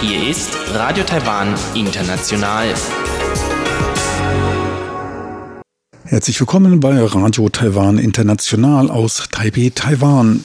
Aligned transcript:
Hier 0.00 0.30
ist 0.30 0.56
Radio 0.72 1.04
Taiwan 1.04 1.54
International. 1.74 2.72
Herzlich 6.04 6.40
willkommen 6.40 6.80
bei 6.80 6.98
Radio 7.02 7.50
Taiwan 7.50 7.98
International 7.98 8.90
aus 8.90 9.28
Taipei, 9.30 9.70
Taiwan. 9.74 10.42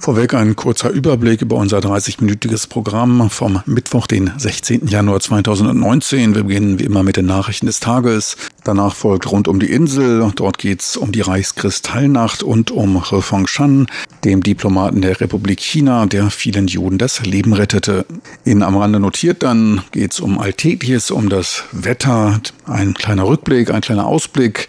Vorweg 0.00 0.32
ein 0.32 0.54
kurzer 0.54 0.90
Überblick 0.90 1.42
über 1.42 1.56
unser 1.56 1.78
30-minütiges 1.78 2.68
Programm 2.68 3.30
vom 3.30 3.60
Mittwoch, 3.66 4.06
den 4.06 4.30
16. 4.36 4.86
Januar 4.86 5.18
2019. 5.18 6.36
Wir 6.36 6.44
beginnen 6.44 6.78
wie 6.78 6.84
immer 6.84 7.02
mit 7.02 7.16
den 7.16 7.26
Nachrichten 7.26 7.66
des 7.66 7.80
Tages. 7.80 8.36
Danach 8.62 8.94
folgt 8.94 9.30
rund 9.30 9.48
um 9.48 9.58
die 9.58 9.70
Insel. 9.70 10.32
Dort 10.36 10.58
geht's 10.58 10.96
um 10.96 11.10
die 11.10 11.20
Reichskristallnacht 11.20 12.44
und 12.44 12.70
um 12.70 13.04
He 13.10 13.20
Fengshan, 13.20 13.88
dem 14.24 14.42
Diplomaten 14.42 15.02
der 15.02 15.20
Republik 15.20 15.60
China, 15.60 16.06
der 16.06 16.30
vielen 16.30 16.68
Juden 16.68 16.98
das 16.98 17.26
Leben 17.26 17.52
rettete. 17.52 18.06
In 18.44 18.62
am 18.62 18.76
Rande 18.76 19.00
notiert 19.00 19.42
dann 19.42 19.82
geht's 19.90 20.20
um 20.20 20.38
Alltägliches, 20.38 21.10
um 21.10 21.28
das 21.28 21.64
Wetter, 21.72 22.40
ein 22.66 22.94
kleiner 22.94 23.26
Rückblick, 23.26 23.70
ein 23.70 23.80
kleiner 23.80 24.06
Ausblick 24.06 24.68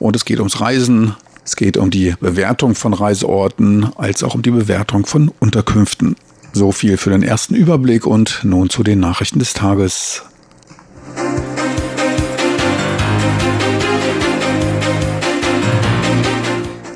und 0.00 0.16
es 0.16 0.24
geht 0.24 0.40
ums 0.40 0.60
Reisen, 0.60 1.14
es 1.44 1.56
geht 1.56 1.76
um 1.76 1.90
die 1.90 2.14
Bewertung 2.20 2.74
von 2.74 2.94
Reiseorten 2.94 3.90
als 3.96 4.22
auch 4.22 4.34
um 4.34 4.42
die 4.42 4.50
Bewertung 4.50 5.04
von 5.04 5.30
Unterkünften. 5.40 6.16
So 6.52 6.72
viel 6.72 6.96
für 6.96 7.10
den 7.10 7.22
ersten 7.22 7.54
Überblick 7.54 8.06
und 8.06 8.40
nun 8.44 8.70
zu 8.70 8.82
den 8.82 9.00
Nachrichten 9.00 9.40
des 9.40 9.52
Tages. 9.52 10.22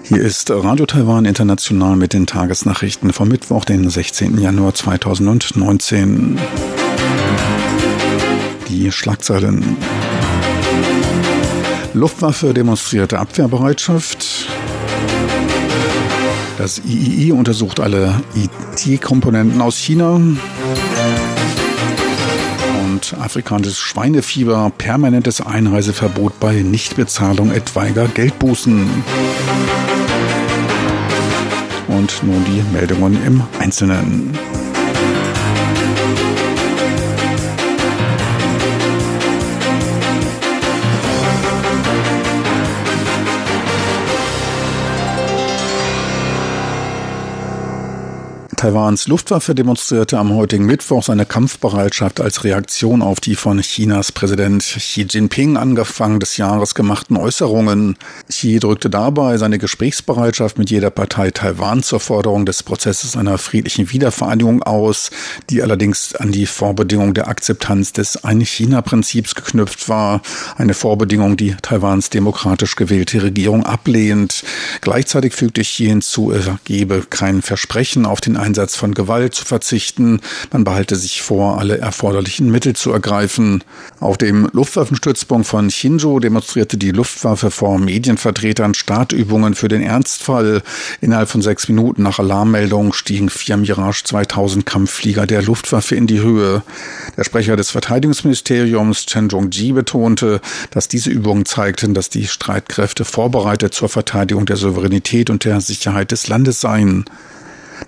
Hier 0.04 0.22
ist 0.22 0.50
Radio 0.50 0.86
Taiwan 0.86 1.26
International 1.26 1.96
mit 1.96 2.14
den 2.14 2.26
Tagesnachrichten 2.26 3.12
vom 3.12 3.28
Mittwoch, 3.28 3.66
den 3.66 3.90
16. 3.90 4.38
Januar 4.38 4.72
2019. 4.72 6.38
Die 8.68 8.90
Schlagzeilen. 8.90 9.76
Luftwaffe 11.98 12.54
demonstrierte 12.54 13.18
Abwehrbereitschaft. 13.18 14.46
Das 16.56 16.80
III 16.84 17.32
untersucht 17.32 17.80
alle 17.80 18.20
IT-Komponenten 18.34 19.60
aus 19.60 19.76
China. 19.76 20.20
Und 22.84 23.14
afrikanisches 23.20 23.78
Schweinefieber, 23.78 24.70
permanentes 24.78 25.40
Einreiseverbot 25.40 26.38
bei 26.38 26.62
Nichtbezahlung 26.62 27.50
etwaiger 27.50 28.06
Geldbußen. 28.06 28.88
Und 31.88 32.22
nun 32.22 32.44
die 32.44 32.62
Meldungen 32.72 33.24
im 33.24 33.42
Einzelnen. 33.58 34.38
Taiwans 48.58 49.06
Luftwaffe 49.06 49.54
demonstrierte 49.54 50.18
am 50.18 50.34
heutigen 50.34 50.66
Mittwoch 50.66 51.04
seine 51.04 51.24
Kampfbereitschaft 51.24 52.20
als 52.20 52.42
Reaktion 52.42 53.02
auf 53.02 53.20
die 53.20 53.36
von 53.36 53.60
Chinas 53.60 54.10
Präsident 54.10 54.64
Xi 54.64 55.06
Jinping 55.08 55.56
Anfang 55.56 56.18
des 56.18 56.38
Jahres 56.38 56.74
gemachten 56.74 57.16
Äußerungen. 57.16 57.96
Xi 58.28 58.58
drückte 58.58 58.90
dabei 58.90 59.38
seine 59.38 59.58
Gesprächsbereitschaft 59.58 60.58
mit 60.58 60.70
jeder 60.70 60.90
Partei 60.90 61.30
Taiwan 61.30 61.84
zur 61.84 62.00
Forderung 62.00 62.46
des 62.46 62.64
Prozesses 62.64 63.16
einer 63.16 63.38
friedlichen 63.38 63.92
Wiedervereinigung 63.92 64.64
aus, 64.64 65.12
die 65.50 65.62
allerdings 65.62 66.16
an 66.16 66.32
die 66.32 66.46
Vorbedingung 66.46 67.14
der 67.14 67.28
Akzeptanz 67.28 67.92
des 67.92 68.24
Ein-China-Prinzips 68.24 69.36
geknüpft 69.36 69.88
war, 69.88 70.20
eine 70.56 70.74
Vorbedingung, 70.74 71.36
die 71.36 71.54
Taiwans 71.62 72.10
demokratisch 72.10 72.74
gewählte 72.74 73.22
Regierung 73.22 73.64
ablehnt. 73.64 74.42
Gleichzeitig 74.80 75.32
fügte 75.32 75.60
Xi 75.60 75.84
hinzu, 75.84 76.32
er 76.32 76.58
gebe 76.64 77.04
kein 77.08 77.40
Versprechen 77.40 78.04
auf 78.04 78.20
den 78.20 78.36
Einsatz 78.48 78.76
von 78.76 78.94
Gewalt 78.94 79.34
zu 79.34 79.44
verzichten. 79.44 80.20
Man 80.50 80.64
behalte 80.64 80.96
sich 80.96 81.20
vor, 81.20 81.58
alle 81.58 81.78
erforderlichen 81.78 82.50
Mittel 82.50 82.74
zu 82.74 82.90
ergreifen. 82.90 83.62
Auf 84.00 84.16
dem 84.16 84.48
Luftwaffenstützpunkt 84.52 85.46
von 85.46 85.68
Chinzhou 85.68 86.18
demonstrierte 86.18 86.78
die 86.78 86.92
Luftwaffe 86.92 87.50
vor 87.50 87.78
Medienvertretern 87.78 88.72
Startübungen 88.72 89.54
für 89.54 89.68
den 89.68 89.82
Ernstfall. 89.82 90.62
Innerhalb 91.02 91.28
von 91.28 91.42
sechs 91.42 91.68
Minuten 91.68 92.02
nach 92.02 92.18
Alarmmeldung 92.18 92.94
stiegen 92.94 93.28
vier 93.28 93.58
Mirage 93.58 94.04
2000 94.04 94.64
Kampfflieger 94.64 95.26
der 95.26 95.42
Luftwaffe 95.42 95.94
in 95.94 96.06
die 96.06 96.20
Höhe. 96.20 96.62
Der 97.18 97.24
Sprecher 97.24 97.56
des 97.56 97.70
Verteidigungsministeriums 97.70 99.04
Chen 99.04 99.28
Zhongji 99.28 99.72
betonte, 99.72 100.40
dass 100.70 100.88
diese 100.88 101.10
Übungen 101.10 101.44
zeigten, 101.44 101.92
dass 101.92 102.08
die 102.08 102.26
Streitkräfte 102.26 103.04
vorbereitet 103.04 103.74
zur 103.74 103.90
Verteidigung 103.90 104.46
der 104.46 104.56
Souveränität 104.56 105.28
und 105.28 105.44
der 105.44 105.60
Sicherheit 105.60 106.12
des 106.12 106.28
Landes 106.28 106.62
seien. 106.62 107.04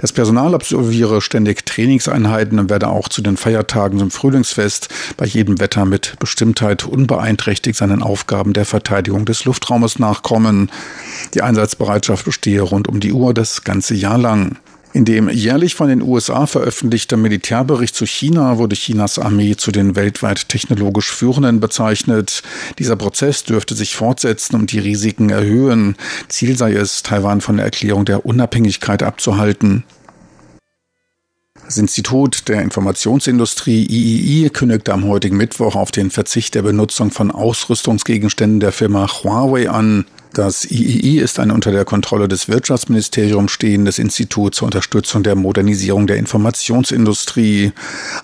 Das 0.00 0.12
Personal 0.14 0.54
absolviere 0.54 1.20
ständig 1.20 1.66
Trainingseinheiten 1.66 2.58
und 2.58 2.70
werde 2.70 2.88
auch 2.88 3.10
zu 3.10 3.20
den 3.20 3.36
Feiertagen 3.36 3.98
zum 3.98 4.10
Frühlingsfest 4.10 4.88
bei 5.18 5.26
jedem 5.26 5.60
Wetter 5.60 5.84
mit 5.84 6.16
Bestimmtheit 6.18 6.86
unbeeinträchtigt 6.86 7.76
seinen 7.76 8.02
Aufgaben 8.02 8.54
der 8.54 8.64
Verteidigung 8.64 9.26
des 9.26 9.44
Luftraumes 9.44 9.98
nachkommen. 9.98 10.70
Die 11.34 11.42
Einsatzbereitschaft 11.42 12.24
bestehe 12.24 12.62
rund 12.62 12.88
um 12.88 13.00
die 13.00 13.12
Uhr 13.12 13.34
das 13.34 13.62
ganze 13.62 13.94
Jahr 13.94 14.16
lang. 14.16 14.56
In 14.92 15.04
dem 15.04 15.28
jährlich 15.28 15.76
von 15.76 15.88
den 15.88 16.02
USA 16.02 16.46
veröffentlichten 16.46 17.22
Militärbericht 17.22 17.94
zu 17.94 18.06
China 18.06 18.58
wurde 18.58 18.74
Chinas 18.74 19.20
Armee 19.20 19.54
zu 19.54 19.70
den 19.70 19.94
weltweit 19.94 20.48
technologisch 20.48 21.12
Führenden 21.12 21.60
bezeichnet. 21.60 22.42
Dieser 22.80 22.96
Prozess 22.96 23.44
dürfte 23.44 23.76
sich 23.76 23.94
fortsetzen 23.94 24.56
und 24.56 24.72
die 24.72 24.80
Risiken 24.80 25.30
erhöhen. 25.30 25.94
Ziel 26.28 26.56
sei 26.56 26.72
es, 26.72 27.04
Taiwan 27.04 27.40
von 27.40 27.56
der 27.56 27.66
Erklärung 27.66 28.04
der 28.04 28.26
Unabhängigkeit 28.26 29.04
abzuhalten. 29.04 29.84
Das 31.64 31.78
Institut 31.78 32.48
der 32.48 32.62
Informationsindustrie 32.62 33.86
III 33.86 34.50
kündigte 34.50 34.92
am 34.92 35.06
heutigen 35.06 35.36
Mittwoch 35.36 35.76
auf 35.76 35.92
den 35.92 36.10
Verzicht 36.10 36.56
der 36.56 36.62
Benutzung 36.62 37.12
von 37.12 37.30
Ausrüstungsgegenständen 37.30 38.58
der 38.58 38.72
Firma 38.72 39.06
Huawei 39.06 39.70
an. 39.70 40.04
Das 40.32 40.64
III 40.64 41.18
ist 41.18 41.40
ein 41.40 41.50
unter 41.50 41.72
der 41.72 41.84
Kontrolle 41.84 42.28
des 42.28 42.48
Wirtschaftsministeriums 42.48 43.50
stehendes 43.50 43.98
Institut 43.98 44.54
zur 44.54 44.66
Unterstützung 44.66 45.24
der 45.24 45.34
Modernisierung 45.34 46.06
der 46.06 46.18
Informationsindustrie. 46.18 47.72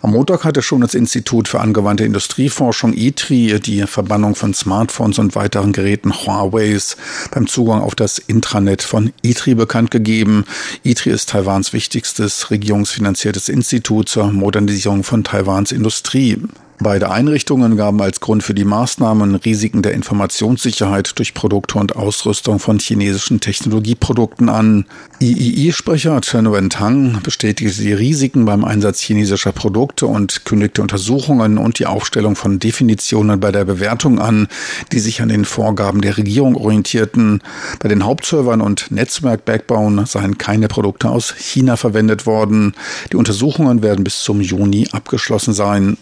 Am 0.02 0.12
Montag 0.12 0.44
hatte 0.44 0.62
schon 0.62 0.82
das 0.82 0.94
Institut 0.94 1.48
für 1.48 1.58
angewandte 1.58 2.04
Industrieforschung 2.04 2.92
ITRI 2.92 3.58
die 3.58 3.86
Verbannung 3.88 4.36
von 4.36 4.54
Smartphones 4.54 5.18
und 5.18 5.34
weiteren 5.34 5.72
Geräten 5.72 6.12
Huaweis 6.12 6.96
beim 7.32 7.48
Zugang 7.48 7.80
auf 7.80 7.96
das 7.96 8.18
Intranet 8.18 8.82
von 8.82 9.12
ITRI 9.22 9.56
bekannt 9.56 9.90
gegeben. 9.90 10.44
ITRI 10.84 11.10
ist 11.10 11.30
Taiwans 11.30 11.72
wichtigstes 11.72 12.52
regierungsfinanziertes 12.52 13.48
Institut 13.48 14.08
zur 14.08 14.30
Modernisierung 14.30 15.02
von 15.02 15.24
Taiwans 15.24 15.72
Industrie. 15.72 16.38
Beide 16.78 17.10
Einrichtungen 17.10 17.76
gaben 17.78 18.03
als 18.03 18.20
Grund 18.20 18.42
für 18.42 18.53
die 18.53 18.64
Maßnahmen 18.64 19.37
Risiken 19.37 19.81
der 19.81 19.94
Informationssicherheit 19.94 21.19
durch 21.19 21.32
Produkte 21.32 21.78
und 21.78 21.97
Ausrüstung 21.97 22.59
von 22.59 22.78
chinesischen 22.78 23.41
Technologieprodukten 23.41 24.50
an. 24.50 24.84
III-Sprecher 25.22 26.20
Chen 26.20 26.53
Wentang 26.53 27.20
bestätigte 27.22 27.81
die 27.81 27.94
Risiken 27.94 28.44
beim 28.44 28.62
Einsatz 28.62 29.00
chinesischer 29.00 29.53
Produkte 29.53 30.06
und 30.06 30.44
kündigte 30.44 30.82
Untersuchungen 30.82 31.56
und 31.56 31.78
die 31.78 31.86
Aufstellung 31.86 32.36
von 32.36 32.59
Definitionen 32.59 33.41
bei 33.41 33.53
der 33.53 33.65
Bewertung 33.65 34.19
an, 34.19 34.47
die 34.92 34.98
sich 34.98 35.22
an 35.22 35.31
den 35.31 35.47
Vorgaben 35.47 36.03
der 36.03 36.19
Regierung 36.19 36.56
orientierten. 36.56 37.42
Bei 37.78 37.88
den 37.88 38.04
Hauptservern 38.04 38.60
und 38.60 38.91
Netzwerk-Backbone 38.91 40.04
seien 40.04 40.36
keine 40.36 40.68
Produkte 40.68 41.09
aus 41.09 41.34
China 41.39 41.77
verwendet 41.77 42.27
worden. 42.27 42.74
Die 43.12 43.16
Untersuchungen 43.16 43.83
werden 43.83 44.04
bis 44.04 44.22
zum 44.22 44.42
Juni 44.42 44.89
abgeschlossen 44.92 45.54
sein. 45.54 45.97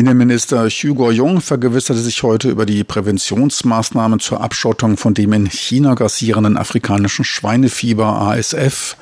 Innenminister 0.00 0.70
Xu 0.70 0.94
Guoyong 0.94 1.42
vergewisserte 1.42 2.00
sich 2.00 2.22
heute 2.22 2.48
über 2.48 2.64
die 2.64 2.84
Präventionsmaßnahmen 2.84 4.18
zur 4.18 4.40
Abschottung 4.40 4.96
von 4.96 5.12
dem 5.12 5.34
in 5.34 5.44
China 5.44 5.92
grassierenden 5.92 6.56
afrikanischen 6.56 7.22
Schweinefieber 7.22 8.06
ASF. 8.06 8.96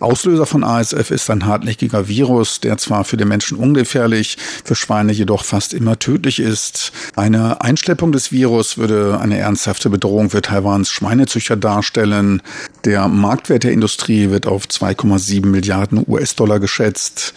Auslöser 0.00 0.46
von 0.46 0.64
ASF 0.64 1.10
ist 1.10 1.28
ein 1.30 1.46
hartnäckiger 1.46 2.08
Virus, 2.08 2.60
der 2.60 2.78
zwar 2.78 3.04
für 3.04 3.16
den 3.16 3.28
Menschen 3.28 3.58
ungefährlich, 3.58 4.36
für 4.64 4.74
Schweine 4.74 5.12
jedoch 5.12 5.44
fast 5.44 5.74
immer 5.74 5.98
tödlich 5.98 6.40
ist. 6.40 6.92
Eine 7.16 7.60
Einschleppung 7.60 8.12
des 8.12 8.30
Virus 8.30 8.78
würde 8.78 9.18
eine 9.20 9.38
ernsthafte 9.38 9.90
Bedrohung 9.90 10.30
für 10.30 10.42
Taiwans 10.42 10.90
Schweinezüchter 10.90 11.56
darstellen. 11.56 12.42
Der 12.84 13.08
Marktwert 13.08 13.64
der 13.64 13.72
Industrie 13.72 14.30
wird 14.30 14.46
auf 14.46 14.66
2,7 14.66 15.46
Milliarden 15.46 16.04
US-Dollar 16.06 16.60
geschätzt. 16.60 17.34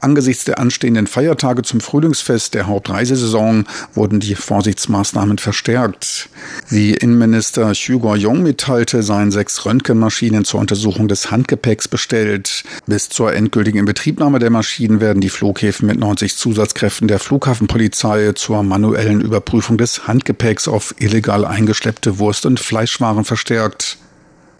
Angesichts 0.00 0.44
der 0.44 0.58
anstehenden 0.58 1.06
Feiertage 1.06 1.62
zum 1.62 1.80
Frühlingsfest 1.80 2.54
der 2.54 2.66
Hauptreisesaison 2.66 3.66
wurden 3.94 4.20
die 4.20 4.34
Vorsichtsmaßnahmen 4.34 5.38
verstärkt. 5.38 6.30
Wie 6.68 6.94
Innenminister 6.94 7.72
Xu 7.72 7.98
Guoyong 7.98 8.42
mitteilte, 8.42 9.02
seien 9.02 9.30
sechs 9.30 9.64
Röntgenmaschinen 9.66 10.44
zur 10.44 10.60
Untersuchung 10.60 11.08
des 11.08 11.30
Handgepäcks 11.30 11.88
bestellt. 11.98 12.62
Bis 12.86 13.08
zur 13.08 13.34
endgültigen 13.34 13.78
Inbetriebnahme 13.78 14.38
der 14.38 14.50
Maschinen 14.50 15.00
werden 15.00 15.20
die 15.20 15.30
Flughäfen 15.30 15.88
mit 15.88 15.98
90 15.98 16.36
Zusatzkräften 16.36 17.08
der 17.08 17.18
Flughafenpolizei 17.18 18.32
zur 18.34 18.62
manuellen 18.62 19.20
Überprüfung 19.20 19.78
des 19.78 20.06
Handgepäcks 20.06 20.68
auf 20.68 20.94
illegal 20.98 21.44
eingeschleppte 21.44 22.20
Wurst- 22.20 22.46
und 22.46 22.60
Fleischwaren 22.60 23.24
verstärkt. 23.24 23.98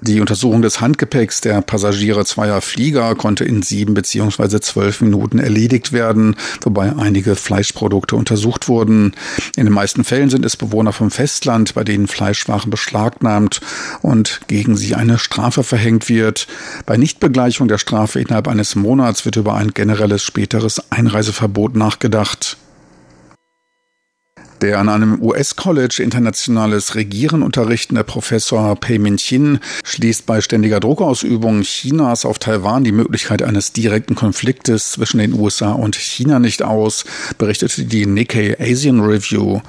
Die 0.00 0.20
Untersuchung 0.20 0.62
des 0.62 0.80
Handgepäcks 0.80 1.40
der 1.40 1.60
Passagiere 1.60 2.24
zweier 2.24 2.60
Flieger 2.60 3.16
konnte 3.16 3.44
in 3.44 3.62
sieben 3.62 3.94
beziehungsweise 3.94 4.60
zwölf 4.60 5.00
Minuten 5.00 5.40
erledigt 5.40 5.92
werden, 5.92 6.36
wobei 6.60 6.94
einige 6.96 7.34
Fleischprodukte 7.34 8.14
untersucht 8.14 8.68
wurden. 8.68 9.14
In 9.56 9.64
den 9.64 9.72
meisten 9.72 10.04
Fällen 10.04 10.30
sind 10.30 10.44
es 10.44 10.56
Bewohner 10.56 10.92
vom 10.92 11.10
Festland, 11.10 11.74
bei 11.74 11.82
denen 11.82 12.06
Fleischwaren 12.06 12.70
beschlagnahmt 12.70 13.60
und 14.00 14.40
gegen 14.46 14.76
sie 14.76 14.94
eine 14.94 15.18
Strafe 15.18 15.64
verhängt 15.64 16.08
wird. 16.08 16.46
Bei 16.86 16.96
Nichtbegleichung 16.96 17.66
der 17.66 17.78
Strafe 17.78 18.20
innerhalb 18.20 18.46
eines 18.46 18.76
Monats 18.76 19.24
wird 19.24 19.34
über 19.34 19.54
ein 19.54 19.74
generelles 19.74 20.22
späteres 20.22 20.92
Einreiseverbot 20.92 21.74
nachgedacht. 21.74 22.57
Der 24.60 24.80
an 24.80 24.88
einem 24.88 25.22
US-College 25.22 26.02
internationales 26.02 26.96
Regieren 26.96 27.44
unterrichtende 27.44 28.02
Professor 28.02 28.74
Pei 28.74 28.98
Min-chin 28.98 29.60
schließt 29.84 30.26
bei 30.26 30.40
ständiger 30.40 30.80
Druckausübung 30.80 31.62
Chinas 31.62 32.24
auf 32.24 32.40
Taiwan 32.40 32.82
die 32.82 32.90
Möglichkeit 32.90 33.42
eines 33.42 33.72
direkten 33.72 34.16
Konfliktes 34.16 34.90
zwischen 34.90 35.18
den 35.18 35.32
USA 35.32 35.72
und 35.72 35.94
China 35.94 36.40
nicht 36.40 36.62
aus, 36.62 37.04
berichtete 37.38 37.84
die 37.84 38.06
Nikkei 38.06 38.56
Asian 38.58 39.00
Review. 39.00 39.60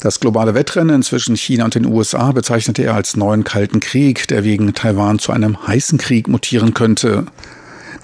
Das 0.00 0.20
globale 0.20 0.54
Wettrennen 0.54 1.02
zwischen 1.02 1.34
China 1.34 1.64
und 1.64 1.74
den 1.74 1.86
USA 1.86 2.30
bezeichnete 2.30 2.84
er 2.84 2.94
als 2.94 3.16
neuen 3.16 3.42
Kalten 3.42 3.80
Krieg, 3.80 4.28
der 4.28 4.44
wegen 4.44 4.74
Taiwan 4.74 5.18
zu 5.18 5.32
einem 5.32 5.66
heißen 5.66 5.98
Krieg 5.98 6.28
mutieren 6.28 6.72
könnte. 6.72 7.26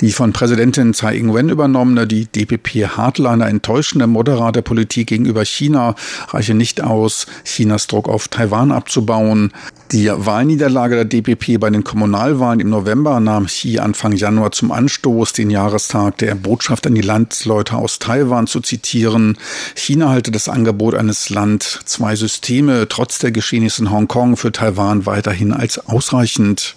Die 0.00 0.12
von 0.12 0.32
Präsidentin 0.32 0.94
Tsai 0.94 1.16
Ing-wen 1.16 1.50
übernommene, 1.50 2.06
die 2.06 2.24
DPP-Hardliner 2.24 3.46
enttäuschende 3.46 4.06
moderate 4.06 4.62
Politik 4.62 5.08
gegenüber 5.08 5.44
China 5.44 5.94
reiche 6.28 6.54
nicht 6.54 6.80
aus, 6.80 7.26
Chinas 7.44 7.86
Druck 7.86 8.08
auf 8.08 8.28
Taiwan 8.28 8.72
abzubauen. 8.72 9.52
Die 9.92 10.10
Wahlniederlage 10.10 10.94
der 10.94 11.04
DPP 11.04 11.60
bei 11.60 11.68
den 11.68 11.84
Kommunalwahlen 11.84 12.60
im 12.60 12.70
November 12.70 13.20
nahm 13.20 13.46
Xi 13.46 13.78
Anfang 13.78 14.12
Januar 14.12 14.52
zum 14.52 14.72
Anstoß, 14.72 15.34
den 15.34 15.50
Jahrestag 15.50 16.16
der 16.18 16.34
Botschaft 16.34 16.86
an 16.86 16.94
die 16.94 17.02
Landsleute 17.02 17.74
aus 17.74 17.98
Taiwan 17.98 18.46
zu 18.46 18.60
zitieren. 18.60 19.36
China 19.74 20.08
halte 20.08 20.30
das 20.30 20.48
Angebot 20.48 20.94
eines 20.94 21.28
Land 21.28 21.80
zwei 21.84 22.16
Systeme 22.16 22.88
trotz 22.88 23.18
der 23.18 23.32
Geschehnisse 23.32 23.82
in 23.82 23.90
Hongkong 23.90 24.38
für 24.38 24.50
Taiwan 24.50 25.04
weiterhin 25.04 25.52
als 25.52 25.78
ausreichend. 25.78 26.76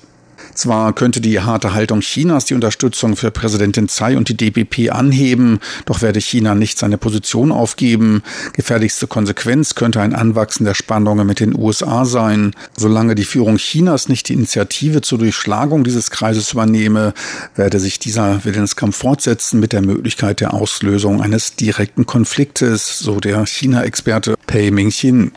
Zwar 0.55 0.93
könnte 0.93 1.21
die 1.21 1.39
harte 1.39 1.73
Haltung 1.73 2.01
Chinas 2.01 2.45
die 2.45 2.53
Unterstützung 2.53 3.15
für 3.15 3.31
Präsidentin 3.31 3.87
Tsai 3.87 4.17
und 4.17 4.29
die 4.29 4.37
DPP 4.37 4.91
anheben, 4.91 5.59
doch 5.85 6.01
werde 6.01 6.19
China 6.19 6.55
nicht 6.55 6.77
seine 6.77 6.97
Position 6.97 7.51
aufgeben. 7.51 8.23
Gefährlichste 8.53 9.07
Konsequenz 9.07 9.75
könnte 9.75 10.01
ein 10.01 10.13
Anwachsen 10.13 10.65
der 10.65 10.73
Spannungen 10.73 11.25
mit 11.27 11.39
den 11.39 11.57
USA 11.57 12.05
sein. 12.05 12.53
Solange 12.77 13.15
die 13.15 13.25
Führung 13.25 13.57
Chinas 13.57 14.09
nicht 14.09 14.29
die 14.29 14.33
Initiative 14.33 15.01
zur 15.01 15.19
Durchschlagung 15.19 15.83
dieses 15.83 16.11
Kreises 16.11 16.53
übernehme, 16.53 17.13
werde 17.55 17.79
sich 17.79 17.99
dieser 17.99 18.43
Willenskampf 18.45 18.97
fortsetzen 18.97 19.59
mit 19.59 19.73
der 19.73 19.81
Möglichkeit 19.81 20.39
der 20.39 20.53
Auslösung 20.53 21.21
eines 21.21 21.55
direkten 21.55 22.05
Konfliktes, 22.05 22.99
so 22.99 23.19
der 23.19 23.45
China-Experte 23.45 24.35
Pei 24.47 24.71
Mingxin. 24.71 25.31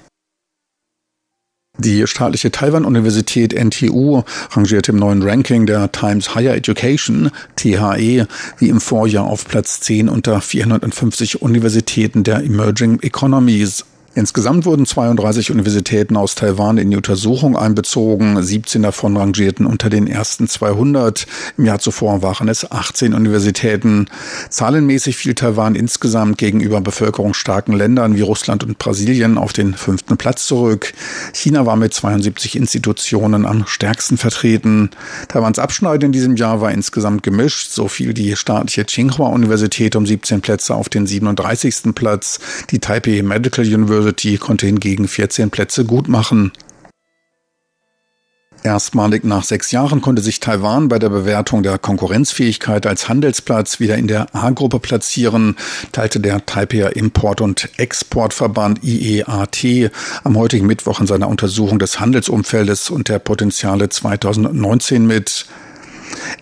Die 1.79 2.07
staatliche 2.07 2.51
Taiwan-Universität 2.51 3.53
NTU 3.53 4.23
rangierte 4.53 4.93
im 4.93 4.99
neuen 4.99 5.23
Ranking 5.23 5.67
der 5.67 5.93
Times 5.93 6.35
Higher 6.35 6.55
Education, 6.55 7.31
THE, 7.57 8.27
wie 8.59 8.69
im 8.69 8.81
Vorjahr 8.81 9.27
auf 9.27 9.47
Platz 9.47 9.81
10 9.81 10.09
unter 10.09 10.41
450 10.41 11.43
Universitäten 11.43 12.25
der 12.25 12.39
Emerging 12.39 13.01
Economies. 13.01 13.85
Insgesamt 14.17 14.65
wurden 14.65 14.87
32 14.87 15.51
Universitäten 15.51 16.17
aus 16.17 16.35
Taiwan 16.35 16.79
in 16.79 16.91
die 16.91 16.97
Untersuchung 16.97 17.55
einbezogen. 17.55 18.43
17 18.43 18.81
davon 18.81 19.15
rangierten 19.15 19.67
unter 19.67 19.91
den 19.91 20.07
ersten 20.07 20.49
200. 20.49 21.27
Im 21.59 21.67
Jahr 21.67 21.81
zuvor 21.81 22.23
waren 22.23 22.49
es 22.49 22.73
18 22.73 23.13
Universitäten. 23.13 24.07
Zahlenmäßig 24.49 25.19
fiel 25.19 25.35
Taiwan 25.35 25.75
insgesamt 25.75 26.39
gegenüber 26.39 26.81
bevölkerungsstarken 26.81 27.75
Ländern 27.77 28.17
wie 28.17 28.23
Russland 28.23 28.65
und 28.65 28.79
Brasilien 28.79 29.37
auf 29.37 29.53
den 29.53 29.75
fünften 29.75 30.17
Platz 30.17 30.47
zurück. 30.47 30.95
China 31.35 31.67
war 31.67 31.77
mit 31.77 31.93
72 31.93 32.57
Institutionen 32.57 33.45
am 33.45 33.67
stärksten 33.67 34.17
vertreten. 34.17 34.93
Taiwans 35.29 35.59
Abschneiden 35.59 36.07
in 36.07 36.13
diesem 36.13 36.37
Jahr 36.37 36.63
war 36.63 36.73
insgesamt 36.73 37.23
gemischt. 37.23 37.71
So 37.71 37.87
fiel 37.87 38.15
die 38.15 38.35
staatliche 38.35 38.87
Tsinghua-Universität 38.87 39.95
um 39.95 40.07
17 40.07 40.41
Plätze 40.41 40.75
auf 40.75 40.89
den 40.89 41.07
37. 41.07 41.95
Platz. 41.95 42.41
Die 42.71 42.79
Taipei 42.79 43.21
Medical 43.23 43.67
University 43.67 44.06
University 44.07 44.39
konnte 44.39 44.67
hingegen 44.67 45.09
14 45.09 45.51
Plätze 45.51 45.85
gut 45.85 46.09
machen. 46.09 46.53
Erstmalig 48.63 49.25
nach 49.25 49.45
sechs 49.45 49.71
Jahren 49.71 50.01
konnte 50.01 50.23
sich 50.23 50.41
Taiwan 50.41 50.89
bei 50.89 50.99
der 50.99 51.09
Bewertung 51.09 51.63
der 51.63 51.79
Konkurrenzfähigkeit 51.79 52.87
als 52.87 53.09
Handelsplatz 53.09 53.81
wieder 53.81 53.97
in 53.97 54.09
der 54.09 54.35
A-Gruppe 54.35 54.81
platzieren, 54.81 55.57
teilte 55.93 56.21
der 56.21 56.47
Taipei 56.47 56.91
Import- 56.93 57.41
und 57.41 57.69
Exportverband 57.79 58.83
IEAT 58.83 59.91
am 60.25 60.37
heutigen 60.37 60.67
Mittwoch 60.67 61.01
in 61.01 61.07
seiner 61.07 61.29
Untersuchung 61.29 61.79
des 61.79 62.01
Handelsumfeldes 62.01 62.91
und 62.91 63.09
der 63.09 63.19
Potenziale 63.19 63.89
2019 63.89 65.07
mit. 65.07 65.47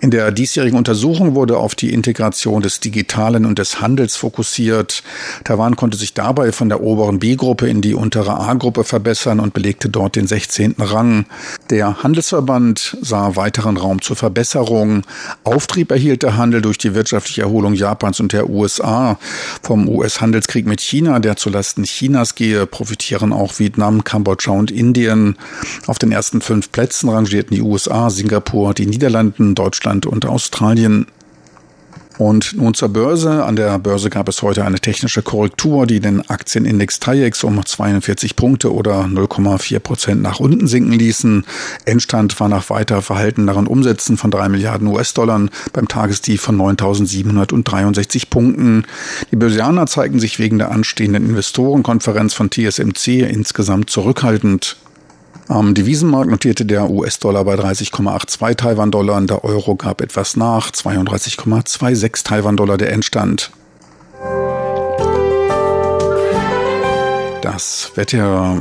In 0.00 0.10
der 0.10 0.30
diesjährigen 0.30 0.78
Untersuchung 0.78 1.34
wurde 1.34 1.58
auf 1.58 1.74
die 1.74 1.92
Integration 1.92 2.62
des 2.62 2.80
Digitalen 2.80 3.44
und 3.46 3.58
des 3.58 3.80
Handels 3.80 4.16
fokussiert. 4.16 5.02
Taiwan 5.44 5.76
konnte 5.76 5.96
sich 5.96 6.14
dabei 6.14 6.52
von 6.52 6.68
der 6.68 6.80
oberen 6.80 7.18
B-Gruppe 7.18 7.68
in 7.68 7.80
die 7.80 7.94
untere 7.94 8.38
A-Gruppe 8.38 8.84
verbessern 8.84 9.40
und 9.40 9.54
belegte 9.54 9.88
dort 9.88 10.16
den 10.16 10.26
16. 10.26 10.76
Rang. 10.78 11.26
Der 11.70 12.02
Handelsverband 12.02 12.96
sah 13.00 13.36
weiteren 13.36 13.76
Raum 13.76 14.00
zur 14.02 14.16
Verbesserung. 14.16 15.02
Auftrieb 15.44 15.90
erhielt 15.90 16.22
der 16.22 16.36
Handel 16.36 16.62
durch 16.62 16.78
die 16.78 16.94
wirtschaftliche 16.94 17.42
Erholung 17.42 17.74
Japans 17.74 18.20
und 18.20 18.32
der 18.32 18.48
USA. 18.50 19.18
Vom 19.62 19.88
US-Handelskrieg 19.88 20.66
mit 20.66 20.80
China, 20.80 21.18
der 21.18 21.36
zulasten 21.36 21.84
Chinas 21.84 22.34
gehe, 22.34 22.66
profitieren 22.66 23.32
auch 23.32 23.58
Vietnam, 23.58 24.04
Kambodscha 24.04 24.52
und 24.52 24.70
Indien. 24.70 25.36
Auf 25.86 25.98
den 25.98 26.12
ersten 26.12 26.40
fünf 26.40 26.70
Plätzen 26.72 27.08
rangierten 27.08 27.56
die 27.56 27.62
USA, 27.62 28.10
Singapur, 28.10 28.74
die 28.74 28.86
Niederlanden, 28.86 29.54
Deutschland 29.54 29.63
und 30.06 30.26
Australien. 30.26 31.06
Und 32.18 32.54
nun 32.56 32.74
zur 32.74 32.90
Börse. 32.90 33.44
An 33.44 33.56
der 33.56 33.78
Börse 33.78 34.08
gab 34.08 34.28
es 34.28 34.40
heute 34.42 34.64
eine 34.64 34.78
technische 34.78 35.22
Korrektur, 35.22 35.86
die 35.86 35.98
den 35.98 36.28
Aktienindex 36.28 37.00
TAIEX 37.00 37.42
um 37.42 37.64
42 37.64 38.36
Punkte 38.36 38.72
oder 38.72 39.04
0,4 39.04 39.80
Prozent 39.80 40.22
nach 40.22 40.38
unten 40.38 40.68
sinken 40.68 40.92
ließen. 40.92 41.44
Endstand 41.86 42.38
war 42.38 42.48
nach 42.48 42.70
weiter 42.70 43.02
verhalteneren 43.02 43.66
Umsätzen 43.66 44.16
von 44.16 44.30
3 44.30 44.48
Milliarden 44.48 44.86
US-Dollar 44.86 45.48
beim 45.72 45.88
Tagestief 45.88 46.40
von 46.40 46.56
9.763 46.56 48.30
Punkten. 48.30 48.86
Die 49.32 49.36
Börsianer 49.36 49.86
zeigen 49.86 50.20
sich 50.20 50.38
wegen 50.38 50.58
der 50.58 50.70
anstehenden 50.70 51.28
Investorenkonferenz 51.28 52.32
von 52.34 52.50
TSMC 52.50 53.22
insgesamt 53.28 53.90
zurückhaltend. 53.90 54.76
Am 55.46 55.74
Devisenmarkt 55.74 56.30
notierte 56.30 56.64
der 56.64 56.88
US-Dollar 56.88 57.44
bei 57.44 57.54
30,82 57.54 58.54
Taiwan-Dollar, 58.54 59.20
der 59.22 59.44
Euro 59.44 59.76
gab 59.76 60.00
etwas 60.00 60.36
nach, 60.36 60.70
32,26 60.70 62.24
Taiwan-Dollar 62.24 62.78
der 62.78 62.92
Endstand. 62.92 63.50
Das 67.42 67.92
Wetter. 67.94 68.56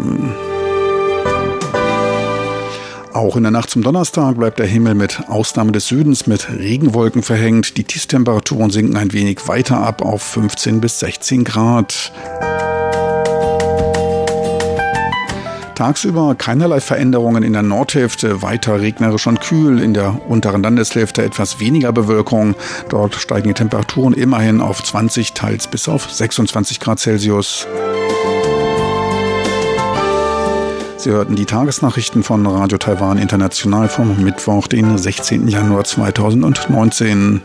Auch 3.14 3.38
in 3.38 3.44
der 3.44 3.52
Nacht 3.52 3.70
zum 3.70 3.82
Donnerstag 3.82 4.38
bleibt 4.38 4.60
der 4.60 4.66
Himmel 4.66 4.96
mit 4.96 5.30
Ausnahme 5.30 5.72
des 5.72 5.88
Südens 5.88 6.28
mit 6.28 6.50
Regenwolken 6.50 7.24
verhängt. 7.24 7.78
Die 7.78 7.86
Tiefstemperaturen 7.86 8.72
sinken 8.72 8.98
ein 8.98 9.14
wenig 9.14 9.48
weiter 9.48 9.78
ab 9.78 10.02
auf 10.02 10.22
15 10.22 10.82
bis 10.82 11.00
16 11.00 11.46
Grad. 11.46 12.12
Tagsüber 15.84 16.34
keinerlei 16.36 16.80
Veränderungen 16.80 17.44
in 17.44 17.52
der 17.52 17.62
Nordhälfte, 17.62 18.42
weiter 18.42 18.80
regnerisch 18.80 19.28
und 19.28 19.42
kühl, 19.42 19.82
in 19.82 19.94
der 19.94 20.18
unteren 20.30 20.64
Landeshälfte 20.64 21.24
etwas 21.24 21.60
weniger 21.60 21.92
Bewölkung. 21.92 22.56
Dort 22.88 23.16
steigen 23.16 23.50
die 23.50 23.54
Temperaturen 23.54 24.14
immerhin 24.14 24.62
auf 24.62 24.82
20, 24.82 25.34
teils 25.34 25.68
bis 25.68 25.90
auf 25.90 26.10
26 26.10 26.80
Grad 26.80 27.00
Celsius. 27.00 27.68
Sie 30.96 31.10
hörten 31.10 31.36
die 31.36 31.44
Tagesnachrichten 31.44 32.24
von 32.24 32.48
Radio 32.48 32.78
Taiwan 32.78 33.18
International 33.18 33.90
vom 33.90 34.24
Mittwoch, 34.24 34.68
den 34.68 34.98
16. 34.98 35.50
Januar 35.50 35.84
2019. 35.84 37.42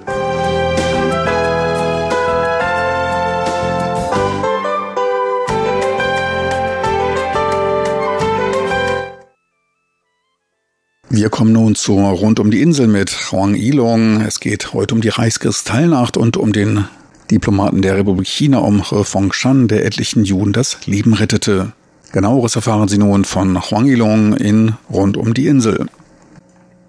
Wir 11.11 11.31
kommen 11.31 11.53
nun 11.53 11.75
zur 11.75 12.03
Rund 12.03 12.39
um 12.39 12.51
die 12.51 12.61
Insel 12.61 12.87
mit 12.87 13.33
Huang 13.33 13.55
Ilong. 13.55 14.21
Es 14.21 14.41
geht 14.41 14.75
heute 14.75 14.95
um 14.95 15.01
die 15.01 15.09
Reichskristallnacht 15.09 16.19
und 16.19 16.37
um 16.37 16.53
den 16.53 16.85
Diplomaten 17.31 17.81
der 17.81 17.97
Republik 17.97 18.29
China, 18.29 18.59
um 18.59 18.85
He 18.85 19.05
Fengshan, 19.05 19.69
der 19.69 19.87
etlichen 19.87 20.25
Juden 20.25 20.53
das 20.53 20.87
Leben 20.87 21.15
rettete. 21.15 21.73
Genaueres 22.13 22.57
erfahren 22.57 22.89
Sie 22.89 22.99
nun 22.99 23.25
von 23.25 23.59
Huangilong 23.59 24.35
in 24.37 24.75
Rund 24.91 25.17
um 25.17 25.33
die 25.33 25.47
Insel. 25.47 25.87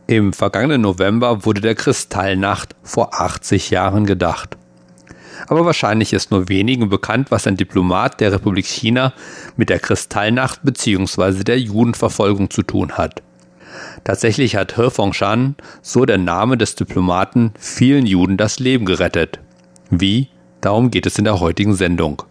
Im 0.07 0.33
vergangenen 0.33 0.81
November 0.81 1.45
wurde 1.45 1.61
der 1.61 1.75
Kristallnacht 1.75 2.75
vor 2.83 3.21
80 3.21 3.69
Jahren 3.69 4.05
gedacht. 4.05 4.57
Aber 5.47 5.63
wahrscheinlich 5.63 6.11
ist 6.11 6.29
nur 6.29 6.49
wenigen 6.49 6.89
bekannt, 6.89 7.31
was 7.31 7.47
ein 7.47 7.55
Diplomat 7.55 8.19
der 8.19 8.33
Republik 8.33 8.65
China 8.65 9.13
mit 9.55 9.69
der 9.69 9.79
Kristallnacht 9.79 10.59
bzw. 10.63 11.45
der 11.45 11.57
Judenverfolgung 11.57 12.49
zu 12.49 12.63
tun 12.63 12.97
hat. 12.97 13.23
Tatsächlich 14.03 14.55
hat 14.55 14.75
He 14.75 14.89
Fengshan, 14.89 15.55
so 15.81 16.05
der 16.05 16.17
Name 16.17 16.57
des 16.57 16.75
Diplomaten, 16.75 17.53
vielen 17.59 18.05
Juden 18.05 18.37
das 18.37 18.59
Leben 18.59 18.85
gerettet. 18.85 19.39
Wie? 19.89 20.29
Darum 20.61 20.91
geht 20.91 21.05
es 21.05 21.17
in 21.17 21.23
der 21.23 21.39
heutigen 21.39 21.75
Sendung. 21.75 22.23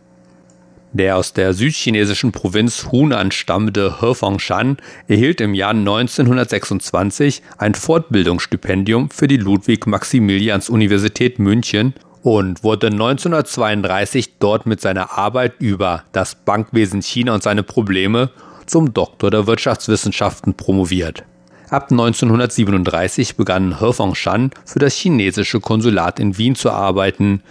Der 0.93 1.17
aus 1.17 1.35
der 1.35 1.53
südchinesischen 1.53 2.33
Provinz 2.33 2.89
Hunan 2.91 3.31
stammende 3.31 4.01
He 4.01 4.15
Fengshan 4.15 4.79
erhielt 5.07 5.41
im 5.41 5.55
Jahr 5.55 5.71
1926 5.71 7.43
ein 7.59 7.75
Fortbildungsstipendium 7.75 9.11
für 9.11 9.29
die 9.29 9.37
Ludwig-Maximilians-Universität 9.37 11.39
München 11.39 11.95
und 12.23 12.65
wurde 12.65 12.89
1932 12.89 14.39
dort 14.39 14.67
mit 14.67 14.81
seiner 14.81 15.19
Arbeit 15.19 15.61
über 15.61 16.05
das 16.13 16.35
Bankwesen 16.35 17.03
China 17.03 17.35
und 17.35 17.43
seine 17.43 17.63
Probleme 17.63 18.31
zum 18.67 18.95
Doktor 18.95 19.31
der 19.31 19.47
Wirtschaftswissenschaften 19.47 20.55
promoviert. 20.55 21.25
Ab 21.71 21.91
1937 21.91 23.37
begann 23.37 23.79
He 23.79 23.93
Fengshan 23.93 24.51
für 24.65 24.79
das 24.79 24.95
chinesische 24.95 25.61
Konsulat 25.61 26.19
in 26.19 26.39
Wien 26.39 26.55
zu 26.55 26.71
arbeiten, 26.71 27.43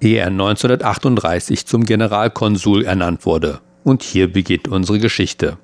ehe 0.00 0.18
er 0.18 0.28
1938 0.28 1.66
zum 1.66 1.84
Generalkonsul 1.84 2.84
ernannt 2.84 3.26
wurde. 3.26 3.60
Und 3.82 4.04
hier 4.04 4.32
beginnt 4.32 4.68
unsere 4.68 5.00
Geschichte. 5.00 5.58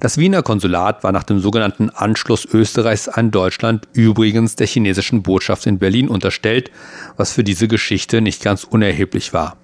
Das 0.00 0.18
Wiener 0.18 0.42
Konsulat 0.42 1.04
war 1.04 1.12
nach 1.12 1.22
dem 1.22 1.38
sogenannten 1.38 1.90
Anschluss 1.90 2.44
Österreichs 2.44 3.08
an 3.08 3.30
Deutschland 3.30 3.86
übrigens 3.92 4.56
der 4.56 4.66
chinesischen 4.66 5.22
Botschaft 5.22 5.66
in 5.66 5.78
Berlin 5.78 6.08
unterstellt, 6.08 6.70
was 7.16 7.32
für 7.32 7.44
diese 7.44 7.68
Geschichte 7.68 8.20
nicht 8.20 8.42
ganz 8.42 8.64
unerheblich 8.64 9.32
war. 9.32 9.56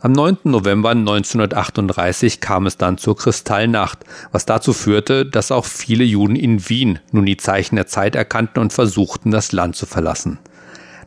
Am 0.00 0.12
9. 0.12 0.38
November 0.44 0.90
1938 0.90 2.40
kam 2.40 2.66
es 2.66 2.76
dann 2.76 2.98
zur 2.98 3.16
Kristallnacht, 3.16 4.04
was 4.30 4.46
dazu 4.46 4.72
führte, 4.72 5.26
dass 5.26 5.50
auch 5.50 5.64
viele 5.64 6.04
Juden 6.04 6.36
in 6.36 6.68
Wien 6.68 7.00
nun 7.10 7.26
die 7.26 7.36
Zeichen 7.36 7.74
der 7.74 7.88
Zeit 7.88 8.14
erkannten 8.14 8.60
und 8.60 8.72
versuchten, 8.72 9.32
das 9.32 9.50
Land 9.50 9.74
zu 9.74 9.86
verlassen. 9.86 10.38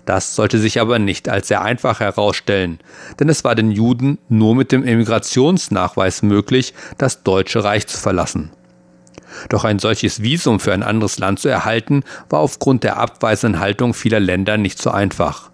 Das 0.05 0.35
sollte 0.35 0.59
sich 0.59 0.81
aber 0.81 0.99
nicht 0.99 1.29
als 1.29 1.47
sehr 1.47 1.61
einfach 1.61 2.01
herausstellen, 2.01 2.79
denn 3.17 3.29
es 3.29 3.45
war 3.45 3.55
den 3.55 3.71
Juden 3.71 4.17
nur 4.27 4.55
mit 4.55 4.73
dem 4.73 4.83
Emigrationsnachweis 4.83 6.21
möglich, 6.21 6.73
das 6.97 7.23
Deutsche 7.23 7.63
Reich 7.63 7.87
zu 7.87 7.97
verlassen. 7.97 8.51
Doch 9.47 9.63
ein 9.63 9.79
solches 9.79 10.21
Visum 10.21 10.59
für 10.59 10.73
ein 10.73 10.83
anderes 10.83 11.17
Land 11.17 11.39
zu 11.39 11.47
erhalten, 11.47 12.03
war 12.29 12.41
aufgrund 12.41 12.83
der 12.83 12.97
abweisenden 12.97 13.61
Haltung 13.61 13.93
vieler 13.93 14.19
Länder 14.19 14.57
nicht 14.57 14.81
so 14.81 14.91
einfach. 14.91 15.50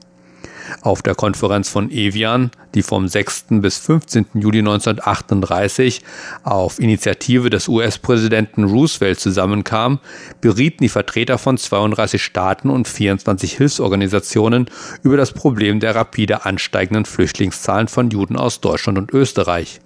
Auf 0.82 1.02
der 1.02 1.16
Konferenz 1.16 1.70
von 1.70 1.92
Evian, 1.92 2.52
die 2.76 2.84
vom 2.84 3.08
6. 3.08 3.46
bis 3.62 3.78
15. 3.78 4.26
Juli 4.36 4.60
1938 4.60 6.02
auf 6.44 6.80
Initiative 6.80 7.50
des 7.50 7.68
US-Präsidenten 7.68 8.64
Roosevelt 8.66 9.20
zusammenkam, 9.20 10.00
berieten 10.42 10.84
die 10.84 10.90
Vertreter 10.90 11.38
von 11.38 11.58
32 11.58 12.24
Staaten 12.24 12.70
und 12.70 12.88
24 12.88 13.58
Hilfsorganisationen 13.58 14.70
über 15.04 15.18
das 15.18 15.32
Problem 15.34 15.80
der 15.80 15.96
rapide 15.96 16.46
ansteigenden 16.46 17.06
Flüchtlingszahlen 17.06 17.88
von 17.88 18.10
Juden 18.10 18.36
aus 18.36 18.62
Deutschland 18.62 18.98
und 18.98 19.14
Österreich. 19.14 19.80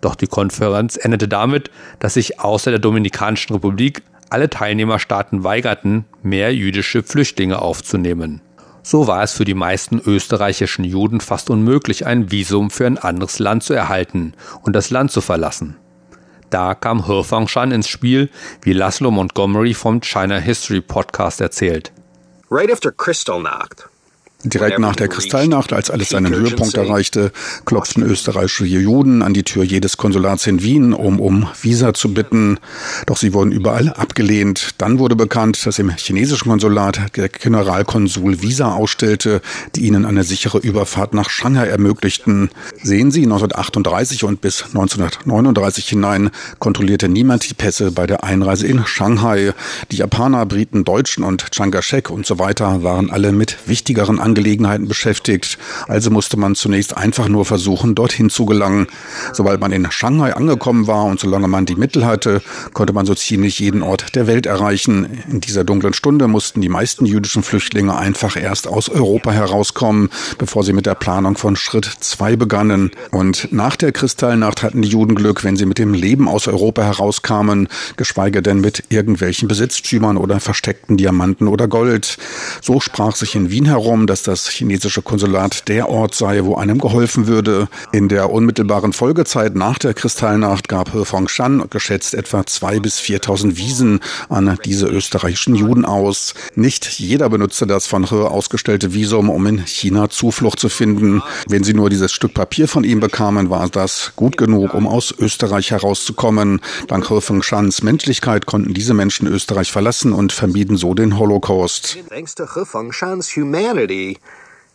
Doch 0.00 0.14
die 0.14 0.26
Konferenz 0.26 0.96
endete 0.96 1.28
damit, 1.28 1.70
dass 1.98 2.14
sich 2.14 2.40
außer 2.40 2.70
der 2.70 2.78
Dominikanischen 2.78 3.54
Republik 3.54 4.02
alle 4.30 4.50
Teilnehmerstaaten 4.50 5.44
weigerten, 5.44 6.04
mehr 6.22 6.54
jüdische 6.54 7.02
Flüchtlinge 7.02 7.60
aufzunehmen. 7.60 8.42
So 8.90 9.06
war 9.06 9.22
es 9.22 9.34
für 9.34 9.44
die 9.44 9.52
meisten 9.52 10.00
österreichischen 10.00 10.82
Juden 10.82 11.20
fast 11.20 11.50
unmöglich, 11.50 12.06
ein 12.06 12.32
Visum 12.32 12.70
für 12.70 12.86
ein 12.86 12.96
anderes 12.96 13.38
Land 13.38 13.62
zu 13.62 13.74
erhalten 13.74 14.32
und 14.62 14.72
das 14.72 14.88
Land 14.88 15.12
zu 15.12 15.20
verlassen. 15.20 15.76
Da 16.48 16.74
kam 16.74 17.04
Hirfangshan 17.04 17.70
ins 17.70 17.86
Spiel, 17.86 18.30
wie 18.62 18.72
Laszlo 18.72 19.10
Montgomery 19.10 19.74
vom 19.74 20.00
China 20.00 20.38
History 20.38 20.80
Podcast 20.80 21.42
erzählt. 21.42 21.92
Right 22.50 22.72
after 22.72 22.90
Kristallnacht, 22.90 23.90
Direkt 24.44 24.78
nach 24.78 24.94
der 24.94 25.08
Kristallnacht, 25.08 25.72
als 25.72 25.90
alles 25.90 26.10
seinen 26.10 26.32
Höhepunkt 26.32 26.76
erreichte, 26.76 27.32
klopften 27.64 28.04
österreichische 28.04 28.66
Juden 28.66 29.20
an 29.22 29.34
die 29.34 29.42
Tür 29.42 29.64
jedes 29.64 29.96
Konsulats 29.96 30.46
in 30.46 30.62
Wien, 30.62 30.92
um 30.92 31.18
um 31.18 31.48
Visa 31.60 31.92
zu 31.92 32.14
bitten. 32.14 32.60
Doch 33.06 33.16
sie 33.16 33.34
wurden 33.34 33.50
überall 33.50 33.88
abgelehnt. 33.88 34.76
Dann 34.78 35.00
wurde 35.00 35.16
bekannt, 35.16 35.66
dass 35.66 35.80
im 35.80 35.90
chinesischen 35.90 36.50
Konsulat 36.50 37.16
der 37.16 37.28
Generalkonsul 37.28 38.40
Visa 38.40 38.74
ausstellte, 38.74 39.40
die 39.74 39.86
ihnen 39.86 40.04
eine 40.04 40.22
sichere 40.22 40.58
Überfahrt 40.58 41.14
nach 41.14 41.30
Shanghai 41.30 41.66
ermöglichten. 41.66 42.50
Sehen 42.80 43.10
Sie, 43.10 43.24
1938 43.24 44.22
und 44.22 44.40
bis 44.40 44.62
1939 44.66 45.88
hinein 45.88 46.30
kontrollierte 46.60 47.08
niemand 47.08 47.50
die 47.50 47.54
Pässe 47.54 47.90
bei 47.90 48.06
der 48.06 48.22
Einreise 48.22 48.68
in 48.68 48.86
Shanghai. 48.86 49.52
Die 49.90 49.96
Japaner, 49.96 50.46
Briten, 50.46 50.84
Deutschen 50.84 51.24
und 51.24 51.50
Chiang 51.50 51.72
Kai-shek 51.72 52.08
und 52.08 52.24
so 52.24 52.38
weiter 52.38 52.84
waren 52.84 53.10
alle 53.10 53.32
mit 53.32 53.66
wichtigeren 53.66 54.27
Angelegenheiten 54.28 54.88
beschäftigt. 54.88 55.58
Also 55.86 56.10
musste 56.10 56.36
man 56.36 56.54
zunächst 56.54 56.96
einfach 56.96 57.28
nur 57.28 57.44
versuchen, 57.44 57.94
dorthin 57.94 58.28
zu 58.30 58.44
gelangen. 58.44 58.86
Sobald 59.32 59.60
man 59.60 59.72
in 59.72 59.90
Shanghai 59.90 60.34
angekommen 60.34 60.86
war 60.86 61.04
und 61.06 61.18
solange 61.18 61.48
man 61.48 61.64
die 61.64 61.76
Mittel 61.76 62.04
hatte, 62.04 62.42
konnte 62.74 62.92
man 62.92 63.06
so 63.06 63.14
ziemlich 63.14 63.58
jeden 63.58 63.82
Ort 63.82 64.14
der 64.14 64.26
Welt 64.26 64.46
erreichen. 64.46 65.22
In 65.30 65.40
dieser 65.40 65.64
dunklen 65.64 65.94
Stunde 65.94 66.28
mussten 66.28 66.60
die 66.60 66.68
meisten 66.68 67.06
jüdischen 67.06 67.42
Flüchtlinge 67.42 67.96
einfach 67.96 68.36
erst 68.36 68.68
aus 68.68 68.88
Europa 68.88 69.32
herauskommen, 69.32 70.10
bevor 70.36 70.62
sie 70.62 70.74
mit 70.74 70.86
der 70.86 70.94
Planung 70.94 71.36
von 71.36 71.56
Schritt 71.56 71.86
2 71.86 72.36
begannen. 72.36 72.90
Und 73.10 73.48
nach 73.52 73.76
der 73.76 73.92
Kristallnacht 73.92 74.62
hatten 74.62 74.82
die 74.82 74.88
Juden 74.88 75.14
Glück, 75.14 75.42
wenn 75.42 75.56
sie 75.56 75.66
mit 75.66 75.78
dem 75.78 75.94
Leben 75.94 76.28
aus 76.28 76.46
Europa 76.48 76.82
herauskamen, 76.82 77.68
geschweige 77.96 78.42
denn 78.42 78.60
mit 78.60 78.84
irgendwelchen 78.90 79.48
Besitztümern 79.48 80.18
oder 80.18 80.40
versteckten 80.40 80.96
Diamanten 80.98 81.48
oder 81.48 81.66
Gold. 81.66 82.18
So 82.60 82.80
sprach 82.80 83.16
sich 83.16 83.34
in 83.34 83.50
Wien 83.50 83.66
herum, 83.66 84.06
dass 84.06 84.17
dass 84.26 84.44
das 84.44 84.48
chinesische 84.48 85.02
Konsulat 85.02 85.68
der 85.68 85.88
Ort 85.88 86.14
sei, 86.14 86.44
wo 86.44 86.56
einem 86.56 86.78
geholfen 86.78 87.26
würde. 87.26 87.68
In 87.92 88.08
der 88.08 88.30
unmittelbaren 88.30 88.92
Folgezeit 88.92 89.54
nach 89.54 89.78
der 89.78 89.94
Kristallnacht 89.94 90.68
gab 90.68 90.92
He 90.92 91.04
Fengshan 91.04 91.64
geschätzt 91.70 92.14
etwa 92.14 92.46
zwei 92.46 92.80
bis 92.80 92.98
4.000 92.98 93.56
Wiesen 93.56 94.00
an 94.28 94.58
diese 94.64 94.86
österreichischen 94.86 95.54
Juden 95.54 95.84
aus. 95.84 96.34
Nicht 96.54 96.98
jeder 96.98 97.28
benutzte 97.28 97.66
das 97.66 97.86
von 97.86 98.08
He 98.08 98.16
ausgestellte 98.16 98.94
Visum, 98.94 99.28
um 99.30 99.46
in 99.46 99.66
China 99.66 100.08
Zuflucht 100.08 100.58
zu 100.58 100.68
finden. 100.68 101.22
Wenn 101.48 101.64
sie 101.64 101.74
nur 101.74 101.90
dieses 101.90 102.12
Stück 102.12 102.34
Papier 102.34 102.68
von 102.68 102.84
ihm 102.84 103.00
bekamen, 103.00 103.50
war 103.50 103.68
das 103.68 104.12
gut 104.16 104.36
genug, 104.36 104.74
um 104.74 104.86
aus 104.86 105.14
Österreich 105.18 105.70
herauszukommen. 105.70 106.60
Dank 106.86 107.08
He 107.08 107.20
Fengshans 107.20 107.82
Menschlichkeit 107.82 108.46
konnten 108.46 108.74
diese 108.74 108.94
Menschen 108.94 109.26
Österreich 109.26 109.70
verlassen 109.70 110.12
und 110.12 110.32
vermieden 110.32 110.76
so 110.76 110.94
den 110.94 111.18
Holocaust. 111.18 111.98
Thanks 112.08 112.34
to 112.34 112.44
He 112.44 112.64
Fengshan's 112.64 113.36
humanity, 113.36 114.07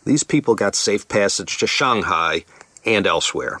these 0.06 0.24
people 0.24 0.54
got 0.54 0.74
safe 0.74 1.06
passage 1.08 1.58
to 1.58 1.66
Shanghai 1.66 2.44
and 2.84 3.06
elsewhere 3.06 3.60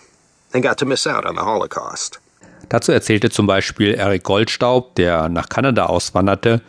and 0.52 0.62
got 0.62 0.78
to 0.78 0.86
miss 0.86 1.06
out 1.06 1.26
on 1.26 1.34
the 1.36 1.42
Holocaust. 1.42 2.20
Dazu 2.68 2.92
erzählte 2.92 3.30
zum 3.30 3.46
Beispiel 3.46 3.94
Eric 3.94 4.24
Goldstaub, 4.24 4.94
der 4.94 5.28
nach 5.28 5.48
Kanada 5.48 5.86
auswanderte, 5.86 6.62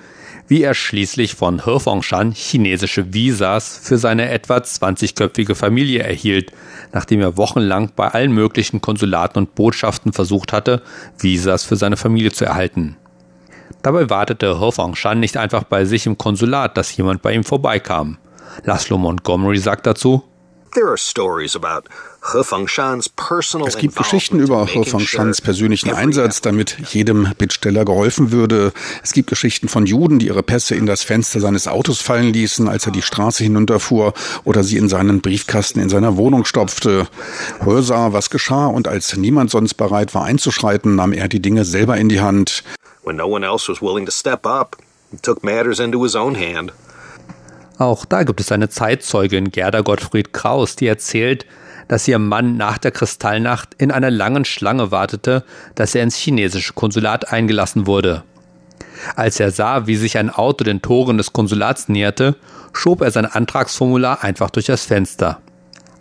wie 0.48 0.62
er 0.62 0.74
schließlich 0.74 1.36
von 1.36 1.66
He 1.66 1.80
Fengshan 1.80 2.32
chinesische 2.32 3.14
Visas 3.14 3.80
für 3.82 3.98
seine 3.98 4.30
etwa 4.30 4.58
20-köpfige 4.58 5.56
Familie 5.56 6.04
erhielt, 6.04 6.52
nachdem 6.94 7.22
er 7.22 7.38
wochenlang 7.38 7.92
bei 7.96 8.10
allen 8.10 8.32
möglichen 8.32 8.82
Konsulaten 8.82 9.40
und 9.40 9.56
Botschaften 9.56 10.14
versucht 10.14 10.54
hatte, 10.54 10.82
Visas 11.18 11.64
für 11.64 11.76
seine 11.76 11.98
Familie 11.98 12.32
zu 12.32 12.46
erhalten. 12.46 12.98
Dabei 13.82 14.10
wartete 14.10 14.60
He 14.60 14.72
Fengshan 14.72 15.20
nicht 15.20 15.38
einfach 15.38 15.64
bei 15.64 15.86
sich 15.86 16.06
im 16.06 16.18
Konsulat, 16.18 16.78
dass 16.78 16.96
jemand 16.96 17.22
bei 17.22 17.34
ihm 17.34 17.44
vorbeikam. 17.44 18.18
Laszlo 18.64 18.98
Montgomery 18.98 19.58
sagt 19.58 19.86
dazu, 19.86 20.24
es 23.66 23.78
gibt 23.78 23.96
Geschichten 23.96 24.40
über 24.40 24.66
He 24.66 24.84
Fengshans 24.84 25.40
persönlichen 25.40 25.94
Einsatz, 25.94 26.42
damit 26.42 26.78
jedem 26.92 27.32
Bittsteller 27.38 27.86
geholfen 27.86 28.32
würde. 28.32 28.74
Es 29.02 29.14
gibt 29.14 29.30
Geschichten 29.30 29.70
von 29.70 29.86
Juden, 29.86 30.20
die 30.20 30.28
ihre 30.28 30.44
Pässe 30.44 30.76
in 30.76 30.86
das 30.86 31.04
Fenster 31.04 31.40
seines 31.40 31.68
Autos 31.68 32.02
fallen 32.02 32.34
ließen, 32.34 32.68
als 32.68 32.86
er 32.86 32.92
die 32.92 33.02
Straße 33.02 33.44
hinunterfuhr 33.44 34.14
oder 34.44 34.64
sie 34.64 34.78
in 34.78 34.90
seinen 34.90 35.22
Briefkasten 35.22 35.80
in 35.80 35.88
seiner 35.88 36.18
Wohnung 36.18 36.44
stopfte. 36.44 37.08
He 37.64 37.82
sah, 37.82 38.12
was 38.12 38.30
geschah 38.30 38.68
und 38.68 38.90
als 38.90 39.16
niemand 39.16 39.52
sonst 39.52 39.76
bereit 39.76 40.14
war 40.14 40.26
einzuschreiten, 40.26 40.96
nahm 40.96 41.14
er 41.14 41.30
die 41.30 41.42
Dinge 41.42 41.64
selber 41.64 41.96
in 41.96 42.10
die 42.10 42.20
Hand. 42.20 42.64
When 43.04 43.16
no 43.16 43.28
one 43.28 43.46
else 43.46 43.70
was 43.70 43.82
willing 43.82 44.06
to 44.06 44.12
step 44.12 44.46
up, 44.46 44.76
he 45.12 45.18
took 45.18 45.44
matters 45.44 45.80
into 45.80 46.04
his 46.04 46.16
own 46.16 46.36
hand. 46.36 46.74
Auch 47.77 48.05
da 48.05 48.24
gibt 48.24 48.39
es 48.39 48.51
eine 48.51 48.70
Zeitzeugin, 48.70 49.51
Gerda 49.51 49.82
Gottfried 49.82 50.32
Kraus, 50.32 50.75
die 50.75 50.88
erzählt, 50.88 51.46
dass 51.88 52.08
ihr 52.08 52.20
Mann 52.20 52.58
nach 52.58 52.77
der 52.77 52.91
Kristallnacht 52.91 53.75
in 53.77 53.91
einer 53.91 54.10
langen 54.10 54.46
Schlange 54.46 54.91
wartete, 54.91 55.44
dass 55.75 55.94
er 55.94 56.03
ins 56.03 56.15
chinesische 56.15 56.74
Konsulat 56.74 57.32
eingelassen 57.32 57.86
wurde. 57.86 58.24
Als 59.15 59.39
er 59.39 59.51
sah, 59.51 59.88
wie 59.88 59.98
sich 59.98 60.17
ein 60.17 60.29
Auto 60.29 60.63
den 60.63 60.82
Toren 60.82 61.17
des 61.17 61.34
Konsulats 61.34 61.89
näherte, 61.89 62.36
schob 62.74 63.01
er 63.01 63.12
sein 63.12 63.25
Antragsformular 63.25 64.24
einfach 64.24 64.50
durch 64.50 64.65
das 64.65 64.86
Fenster. 64.86 65.39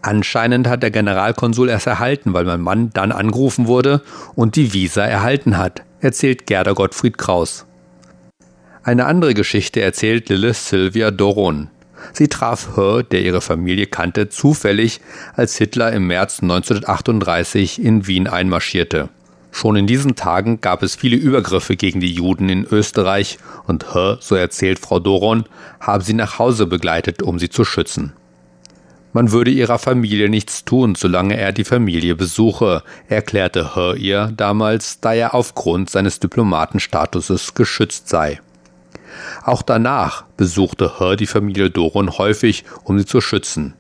Anscheinend 0.00 0.68
hat 0.68 0.82
der 0.82 0.90
Generalkonsul 0.90 1.68
es 1.70 1.86
erhalten, 1.86 2.34
weil 2.34 2.44
mein 2.44 2.60
Mann 2.60 2.90
dann 2.92 3.10
angerufen 3.10 3.66
wurde 3.66 4.02
und 4.34 4.54
die 4.56 4.72
Visa 4.72 5.02
erhalten 5.02 5.56
hat, 5.56 5.82
erzählt 6.00 6.46
Gerda 6.46 6.72
Gottfried 6.72 7.18
Kraus. 7.18 7.66
Eine 8.86 9.06
andere 9.06 9.32
Geschichte 9.32 9.80
erzählt 9.80 10.28
Lilith 10.28 10.68
Sylvia 10.68 11.10
Doron. 11.10 11.70
Sie 12.12 12.28
traf 12.28 12.76
He, 12.76 13.02
der 13.02 13.22
ihre 13.22 13.40
Familie 13.40 13.86
kannte, 13.86 14.28
zufällig, 14.28 15.00
als 15.34 15.56
Hitler 15.56 15.90
im 15.92 16.06
März 16.06 16.42
1938 16.42 17.82
in 17.82 18.06
Wien 18.06 18.26
einmarschierte. 18.26 19.08
Schon 19.52 19.76
in 19.76 19.86
diesen 19.86 20.16
Tagen 20.16 20.60
gab 20.60 20.82
es 20.82 20.96
viele 20.96 21.16
Übergriffe 21.16 21.76
gegen 21.76 22.00
die 22.00 22.12
Juden 22.12 22.50
in 22.50 22.66
Österreich 22.66 23.38
und 23.66 23.94
He, 23.94 24.16
so 24.20 24.34
erzählt 24.34 24.78
Frau 24.78 25.00
Doron, 25.00 25.44
habe 25.80 26.04
sie 26.04 26.12
nach 26.12 26.38
Hause 26.38 26.66
begleitet, 26.66 27.22
um 27.22 27.38
sie 27.38 27.48
zu 27.48 27.64
schützen. 27.64 28.12
Man 29.14 29.32
würde 29.32 29.50
ihrer 29.50 29.78
Familie 29.78 30.28
nichts 30.28 30.66
tun, 30.66 30.94
solange 30.94 31.38
er 31.38 31.52
die 31.52 31.64
Familie 31.64 32.16
besuche, 32.16 32.82
erklärte 33.08 33.74
He 33.74 33.98
ihr 33.98 34.30
damals, 34.36 35.00
da 35.00 35.14
er 35.14 35.34
aufgrund 35.34 35.88
seines 35.88 36.20
Diplomatenstatuses 36.20 37.54
geschützt 37.54 38.10
sei. 38.10 38.40
Auch 39.42 39.62
danach 39.62 40.25
besuchte 40.37 40.99
Her 40.99 41.16
die 41.16 41.26
Familie 41.26 41.71
Doron 41.71 42.18
häufig, 42.18 42.64
um 42.85 42.99
sie 42.99 43.06
zu 43.06 43.21
schützen. 43.21 43.75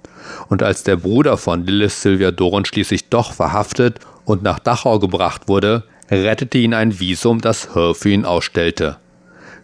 Und 0.48 0.62
als 0.62 0.82
der 0.82 0.96
Bruder 0.96 1.36
von 1.36 1.64
Lilith 1.66 2.00
Sylvia 2.00 2.30
Doron 2.30 2.64
schließlich 2.64 3.08
doch 3.08 3.32
verhaftet 3.32 4.00
und 4.24 4.42
nach 4.42 4.58
Dachau 4.58 4.98
gebracht 4.98 5.48
wurde, 5.48 5.84
rettete 6.10 6.58
ihn 6.58 6.74
ein 6.74 6.98
Visum, 6.98 7.40
das 7.40 7.74
Her 7.74 7.94
für 7.94 8.10
ihn 8.10 8.24
ausstellte. 8.24 8.98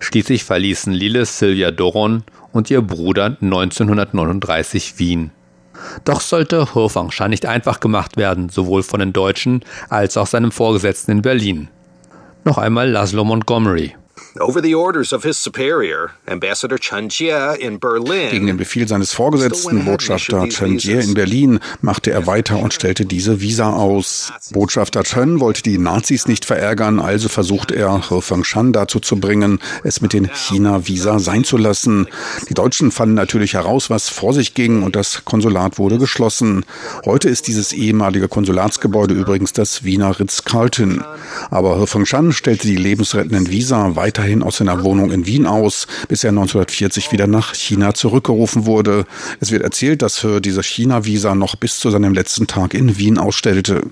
Schließlich 0.00 0.44
verließen 0.44 0.92
Lilith 0.92 1.38
Sylvia 1.38 1.70
Doron 1.70 2.24
und 2.52 2.70
ihr 2.70 2.82
Bruder 2.82 3.36
1939 3.40 4.98
Wien. 4.98 5.30
Doch 6.04 6.20
sollte 6.20 6.74
Hofangschan 6.74 7.30
nicht 7.30 7.46
einfach 7.46 7.80
gemacht 7.80 8.16
werden, 8.16 8.48
sowohl 8.48 8.82
von 8.82 9.00
den 9.00 9.12
Deutschen 9.12 9.64
als 9.88 10.16
auch 10.16 10.26
seinem 10.26 10.52
Vorgesetzten 10.52 11.12
in 11.12 11.22
Berlin. 11.22 11.68
Noch 12.44 12.58
einmal 12.58 12.90
Laszlo 12.90 13.24
Montgomery. 13.24 13.94
Over 14.38 14.62
the 14.62 14.76
orders 14.76 15.12
of 15.12 15.24
his 15.24 15.36
superior, 15.36 16.12
Ambassador 16.26 16.78
Chen 16.78 17.08
Jie 17.08 17.56
in 17.58 17.80
Berlin. 17.80 18.30
Gegen 18.30 18.46
den 18.46 18.56
Befehl 18.58 18.86
seines 18.86 19.12
Vorgesetzten, 19.12 19.84
Botschafter 19.84 20.48
Chen 20.48 20.78
Jie 20.78 21.00
in 21.00 21.14
Berlin, 21.14 21.58
machte 21.80 22.12
er 22.12 22.28
weiter 22.28 22.58
und 22.60 22.72
stellte 22.72 23.06
diese 23.06 23.40
Visa 23.40 23.72
aus. 23.72 24.32
Botschafter 24.52 25.02
Chen 25.02 25.40
wollte 25.40 25.62
die 25.62 25.78
Nazis 25.78 26.28
nicht 26.28 26.44
verärgern, 26.44 27.00
also 27.00 27.28
versuchte 27.28 27.74
er, 27.74 28.08
He 28.08 28.20
Fengshan 28.20 28.72
dazu 28.72 29.00
zu 29.00 29.16
bringen, 29.16 29.58
es 29.82 30.00
mit 30.00 30.12
den 30.12 30.32
China-Visa 30.32 31.18
sein 31.18 31.42
zu 31.42 31.56
lassen. 31.56 32.06
Die 32.48 32.54
Deutschen 32.54 32.92
fanden 32.92 33.16
natürlich 33.16 33.54
heraus, 33.54 33.90
was 33.90 34.08
vor 34.08 34.32
sich 34.32 34.54
ging 34.54 34.84
und 34.84 34.94
das 34.94 35.24
Konsulat 35.24 35.78
wurde 35.78 35.98
geschlossen. 35.98 36.64
Heute 37.04 37.28
ist 37.28 37.48
dieses 37.48 37.72
ehemalige 37.72 38.28
Konsulatsgebäude 38.28 39.14
übrigens 39.14 39.52
das 39.52 39.82
Wiener 39.82 40.20
Ritz-Carlton. 40.20 41.02
Aber 41.50 41.80
He 41.80 41.86
Fengshan 41.86 42.32
stellte 42.32 42.68
die 42.68 42.76
lebensrettenden 42.76 43.50
Visa 43.50 43.96
weiter 43.96 44.19
weiterhin 44.20 44.42
aus 44.42 44.58
seiner 44.58 44.84
Wohnung 44.84 45.10
in 45.10 45.26
Wien 45.26 45.46
aus, 45.46 45.86
bis 46.08 46.24
er 46.24 46.30
1940 46.30 47.10
wieder 47.10 47.26
nach 47.26 47.54
China 47.54 47.94
zurückgerufen 47.94 48.66
wurde. 48.66 49.06
Es 49.40 49.50
wird 49.50 49.62
erzählt, 49.62 50.02
dass 50.02 50.18
für 50.18 50.40
diese 50.40 50.62
China-Visa 50.62 51.34
noch 51.34 51.56
bis 51.56 51.80
zu 51.80 51.90
seinem 51.90 52.12
letzten 52.12 52.46
Tag 52.46 52.74
in 52.74 52.98
Wien 52.98 53.16
ausstellte. 53.18 53.82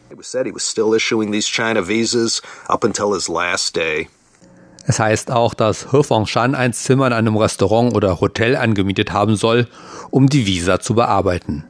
Es 4.86 4.98
heißt 4.98 5.30
auch, 5.30 5.54
dass 5.54 5.90
He 5.90 6.02
Fengshan 6.02 6.54
ein 6.54 6.72
Zimmer 6.72 7.06
in 7.06 7.12
einem 7.12 7.36
Restaurant 7.36 7.94
oder 7.94 8.20
Hotel 8.20 8.56
angemietet 8.56 9.12
haben 9.12 9.36
soll, 9.36 9.66
um 10.10 10.28
die 10.28 10.46
Visa 10.46 10.80
zu 10.80 10.94
bearbeiten. 10.94 11.64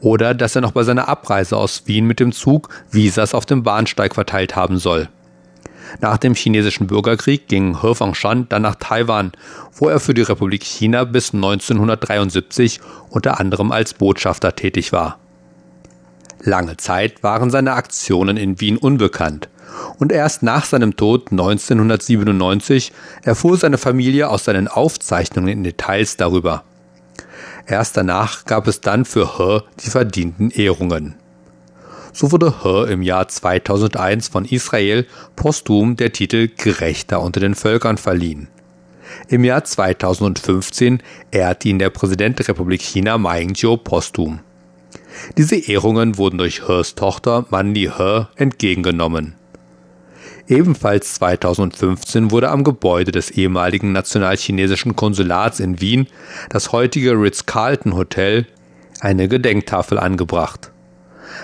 Oder 0.00 0.34
dass 0.34 0.54
er 0.54 0.60
noch 0.60 0.72
bei 0.72 0.82
seiner 0.82 1.08
Abreise 1.08 1.56
aus 1.56 1.82
Wien 1.86 2.06
mit 2.06 2.20
dem 2.20 2.32
Zug 2.32 2.68
Visas 2.90 3.34
auf 3.34 3.46
dem 3.46 3.62
Bahnsteig 3.62 4.14
verteilt 4.14 4.54
haben 4.54 4.78
soll. 4.78 5.08
Nach 6.00 6.18
dem 6.18 6.34
chinesischen 6.34 6.86
Bürgerkrieg 6.86 7.48
ging 7.48 7.80
He 7.80 7.94
Fengshan 7.94 8.48
dann 8.48 8.62
nach 8.62 8.76
Taiwan, 8.76 9.32
wo 9.74 9.88
er 9.88 10.00
für 10.00 10.14
die 10.14 10.22
Republik 10.22 10.62
China 10.62 11.04
bis 11.04 11.34
1973 11.34 12.80
unter 13.10 13.40
anderem 13.40 13.72
als 13.72 13.94
Botschafter 13.94 14.54
tätig 14.54 14.92
war. 14.92 15.18
Lange 16.42 16.76
Zeit 16.76 17.22
waren 17.22 17.50
seine 17.50 17.72
Aktionen 17.72 18.36
in 18.36 18.60
Wien 18.60 18.76
unbekannt 18.76 19.48
und 19.98 20.12
erst 20.12 20.42
nach 20.42 20.64
seinem 20.64 20.96
Tod 20.96 21.30
1997 21.30 22.92
erfuhr 23.22 23.56
seine 23.56 23.78
Familie 23.78 24.28
aus 24.28 24.44
seinen 24.44 24.68
Aufzeichnungen 24.68 25.64
Details 25.64 26.16
darüber. 26.16 26.64
Erst 27.66 27.96
danach 27.96 28.44
gab 28.44 28.66
es 28.66 28.80
dann 28.80 29.04
für 29.04 29.36
He 29.36 29.60
die 29.84 29.90
verdienten 29.90 30.50
Ehrungen. 30.50 31.16
So 32.18 32.32
wurde 32.32 32.52
He 32.64 32.92
im 32.92 33.02
Jahr 33.02 33.28
2001 33.28 34.26
von 34.26 34.44
Israel 34.44 35.06
posthum 35.36 35.94
der 35.94 36.12
Titel 36.12 36.48
Gerechter 36.48 37.22
unter 37.22 37.38
den 37.38 37.54
Völkern 37.54 37.96
verliehen. 37.96 38.48
Im 39.28 39.44
Jahr 39.44 39.62
2015 39.62 41.00
ehrte 41.30 41.68
ihn 41.68 41.78
der 41.78 41.90
Präsident 41.90 42.40
der 42.40 42.48
Republik 42.48 42.82
China 42.82 43.18
Ma 43.18 43.36
Ying-jeou 43.36 43.76
posthum. 43.76 44.40
Diese 45.36 45.54
Ehrungen 45.54 46.18
wurden 46.18 46.38
durch 46.38 46.66
He's 46.66 46.96
Tochter 46.96 47.46
Mandy 47.50 47.88
He 47.96 48.22
entgegengenommen. 48.34 49.36
Ebenfalls 50.48 51.14
2015 51.14 52.32
wurde 52.32 52.48
am 52.48 52.64
Gebäude 52.64 53.12
des 53.12 53.30
ehemaligen 53.30 53.92
nationalchinesischen 53.92 54.96
Konsulats 54.96 55.60
in 55.60 55.80
Wien, 55.80 56.08
das 56.50 56.72
heutige 56.72 57.12
Ritz-Carlton 57.12 57.94
Hotel, 57.94 58.44
eine 58.98 59.28
Gedenktafel 59.28 60.00
angebracht. 60.00 60.72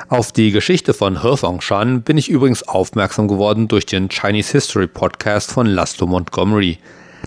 Auf 0.08 0.32
die 0.32 0.50
Geschichte 0.50 0.94
von 0.94 1.22
He 1.22 1.36
Fengshan 1.36 2.02
bin 2.02 2.18
ich 2.18 2.28
übrigens 2.28 2.62
aufmerksam 2.62 3.28
geworden 3.28 3.68
durch 3.68 3.86
den 3.86 4.08
Chinese 4.08 4.52
History 4.52 4.86
Podcast 4.86 5.50
von 5.50 5.66
Laszlo 5.66 6.06
Montgomery, 6.06 6.78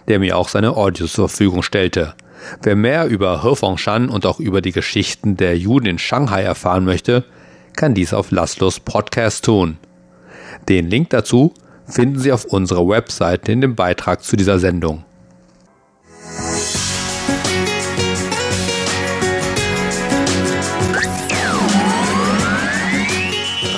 der 0.08 0.20
mir 0.20 0.38
auch 0.38 0.50
seine 0.50 0.76
Audios 0.76 1.14
zur 1.14 1.30
Verfügung 1.30 1.64
stellte. 1.64 2.14
Wer 2.62 2.76
mehr 2.76 3.08
über 3.08 3.44
He 3.44 3.56
Fengshan 3.56 4.10
und 4.10 4.26
auch 4.26 4.40
über 4.40 4.62
die 4.62 4.72
Geschichten 4.72 5.38
der 5.38 5.58
Juden 5.58 5.88
in 5.88 6.00
Shanghai 6.00 6.44
erfahren 6.44 6.86
möchte, 6.86 7.26
kann 7.76 7.94
dies 7.94 8.14
auf 8.14 8.32
Laszlos 8.32 8.80
Podcast 8.80 9.46
tun. 9.46 9.78
Den 10.70 10.90
Link 10.90 11.10
dazu 11.10 11.54
finden 11.86 12.20
Sie 12.20 12.32
auf 12.32 12.46
unserer 12.46 12.88
Webseite 12.88 13.52
in 13.52 13.62
dem 13.62 13.76
Beitrag 13.76 14.24
zu 14.24 14.36
dieser 14.36 14.60
Sendung. 14.60 15.04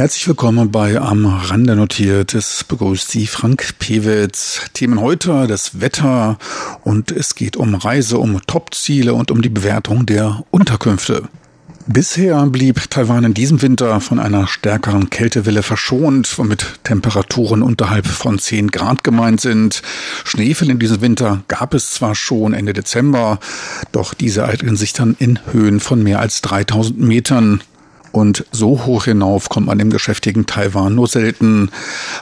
Herzlich 0.00 0.26
willkommen 0.28 0.70
bei 0.70 0.98
Am 0.98 1.26
Rande 1.26 1.76
notiert. 1.76 2.32
Es 2.32 2.64
begrüßt 2.64 3.10
Sie 3.10 3.26
Frank 3.26 3.78
Pewitz. 3.78 4.62
Themen 4.72 4.98
heute 4.98 5.46
das 5.46 5.82
Wetter 5.82 6.38
und 6.84 7.12
es 7.12 7.34
geht 7.34 7.58
um 7.58 7.74
Reise, 7.74 8.16
um 8.16 8.40
Topziele 8.46 9.12
und 9.12 9.30
um 9.30 9.42
die 9.42 9.50
Bewertung 9.50 10.06
der 10.06 10.42
Unterkünfte. 10.50 11.28
Bisher 11.86 12.46
blieb 12.46 12.88
Taiwan 12.88 13.24
in 13.24 13.34
diesem 13.34 13.60
Winter 13.60 14.00
von 14.00 14.18
einer 14.18 14.46
stärkeren 14.46 15.10
Kältewelle 15.10 15.62
verschont, 15.62 16.38
womit 16.38 16.80
Temperaturen 16.82 17.62
unterhalb 17.62 18.06
von 18.06 18.38
10 18.38 18.70
Grad 18.70 19.04
gemeint 19.04 19.42
sind. 19.42 19.82
Schneefall 20.24 20.70
in 20.70 20.78
diesem 20.78 21.02
Winter 21.02 21.42
gab 21.46 21.74
es 21.74 21.92
zwar 21.92 22.14
schon 22.14 22.54
Ende 22.54 22.72
Dezember, 22.72 23.38
doch 23.92 24.14
diese 24.14 24.40
ereigneten 24.40 24.78
sich 24.78 24.94
dann 24.94 25.14
in 25.18 25.38
Höhen 25.52 25.78
von 25.78 26.02
mehr 26.02 26.20
als 26.20 26.40
3000 26.40 26.98
Metern. 26.98 27.62
Und 28.12 28.44
so 28.50 28.84
hoch 28.84 29.04
hinauf 29.04 29.48
kommt 29.48 29.66
man 29.66 29.78
im 29.78 29.90
geschäftigen 29.90 30.46
Taiwan 30.46 30.94
nur 30.94 31.06
selten. 31.06 31.70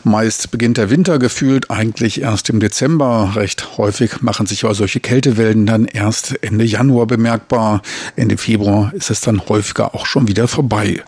Meist 0.05 0.51
beginnt 0.51 0.77
der 0.77 0.91
Winter 0.91 1.19
gefühlt 1.19 1.71
eigentlich 1.71 2.21
erst 2.21 2.51
im 2.51 2.61
Dezember. 2.61 3.33
Recht 3.37 3.79
häufig 3.79 4.21
machen 4.21 4.47
sich 4.47 4.65
aber 4.65 4.75
solche 4.75 5.01
Kältewellen 5.01 5.65
dann 5.65 5.87
erst 5.87 6.43
Ende 6.43 6.65
Januar 6.65 7.07
bemerkbar. 7.07 7.81
Ende 8.17 8.37
Februar 8.37 8.93
ist 8.95 9.11
es 9.11 9.23
dann 9.23 9.49
häufiger 9.49 9.95
auch 9.95 10.05
schon 10.05 10.29
wieder 10.29 10.47
vorbei. 10.47 11.03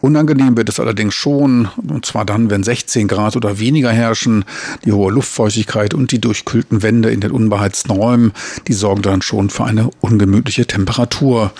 Unangenehm 0.00 0.56
wird 0.56 0.70
es 0.70 0.80
allerdings 0.80 1.14
schon, 1.14 1.68
und 1.86 2.06
zwar 2.06 2.24
dann, 2.24 2.48
wenn 2.48 2.62
16 2.62 3.08
Grad 3.08 3.36
oder 3.36 3.58
weniger 3.58 3.90
herrschen. 3.90 4.44
Die 4.84 4.92
hohe 4.92 5.12
Luftfeuchtigkeit 5.12 5.92
und 5.92 6.10
die 6.10 6.20
durchkühlten 6.20 6.82
Wände 6.82 7.10
in 7.10 7.20
den 7.20 7.32
unbeheizten 7.32 7.90
Räumen, 7.90 8.32
die 8.66 8.72
sorgen 8.72 9.02
dann 9.02 9.20
schon 9.20 9.50
für 9.50 9.64
eine 9.64 9.90
ungemütliche 10.00 10.66
Temperatur. 10.66 11.52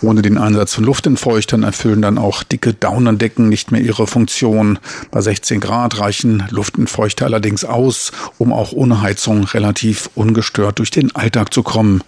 Ohne 0.00 0.22
den 0.22 0.38
Einsatz 0.38 0.74
von 0.74 0.84
Luftentfeuchtern 0.84 1.64
erfüllt 1.64 1.87
erfüllen 1.88 2.02
dann 2.02 2.18
auch 2.18 2.42
dicke 2.42 2.74
Daunendecken 2.74 3.48
nicht 3.48 3.72
mehr 3.72 3.80
ihre 3.80 4.06
Funktion. 4.06 4.78
Bei 5.10 5.22
16 5.22 5.58
Grad 5.58 5.98
reichen 5.98 6.44
Luftentfeuchter 6.50 7.24
allerdings 7.24 7.64
aus, 7.64 8.12
um 8.36 8.52
auch 8.52 8.72
ohne 8.72 9.00
Heizung 9.00 9.44
relativ 9.44 10.10
ungestört 10.14 10.80
durch 10.80 10.90
den 10.90 11.16
Alltag 11.16 11.54
zu 11.54 11.62
kommen. 11.62 12.02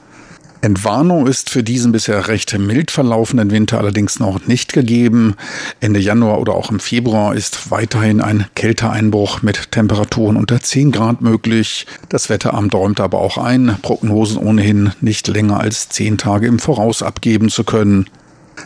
Entwarnung 0.60 1.26
ist 1.26 1.48
für 1.48 1.62
diesen 1.62 1.92
bisher 1.92 2.28
recht 2.28 2.58
mild 2.58 2.90
verlaufenden 2.90 3.50
Winter 3.50 3.78
allerdings 3.78 4.20
noch 4.20 4.46
nicht 4.46 4.74
gegeben. 4.74 5.36
Ende 5.80 5.98
Januar 5.98 6.38
oder 6.38 6.54
auch 6.54 6.70
im 6.70 6.78
Februar 6.78 7.34
ist 7.34 7.70
weiterhin 7.70 8.20
ein 8.20 8.44
Kälteeinbruch 8.54 9.40
mit 9.40 9.72
Temperaturen 9.72 10.36
unter 10.36 10.60
10 10.60 10.92
Grad 10.92 11.22
möglich. 11.22 11.86
Das 12.10 12.28
Wetteramt 12.28 12.74
räumt 12.74 13.00
aber 13.00 13.20
auch 13.20 13.38
ein, 13.38 13.78
Prognosen 13.80 14.36
ohnehin 14.36 14.92
nicht 15.00 15.26
länger 15.28 15.58
als 15.58 15.88
10 15.88 16.18
Tage 16.18 16.48
im 16.48 16.58
Voraus 16.58 17.02
abgeben 17.02 17.48
zu 17.48 17.64
können. 17.64 18.04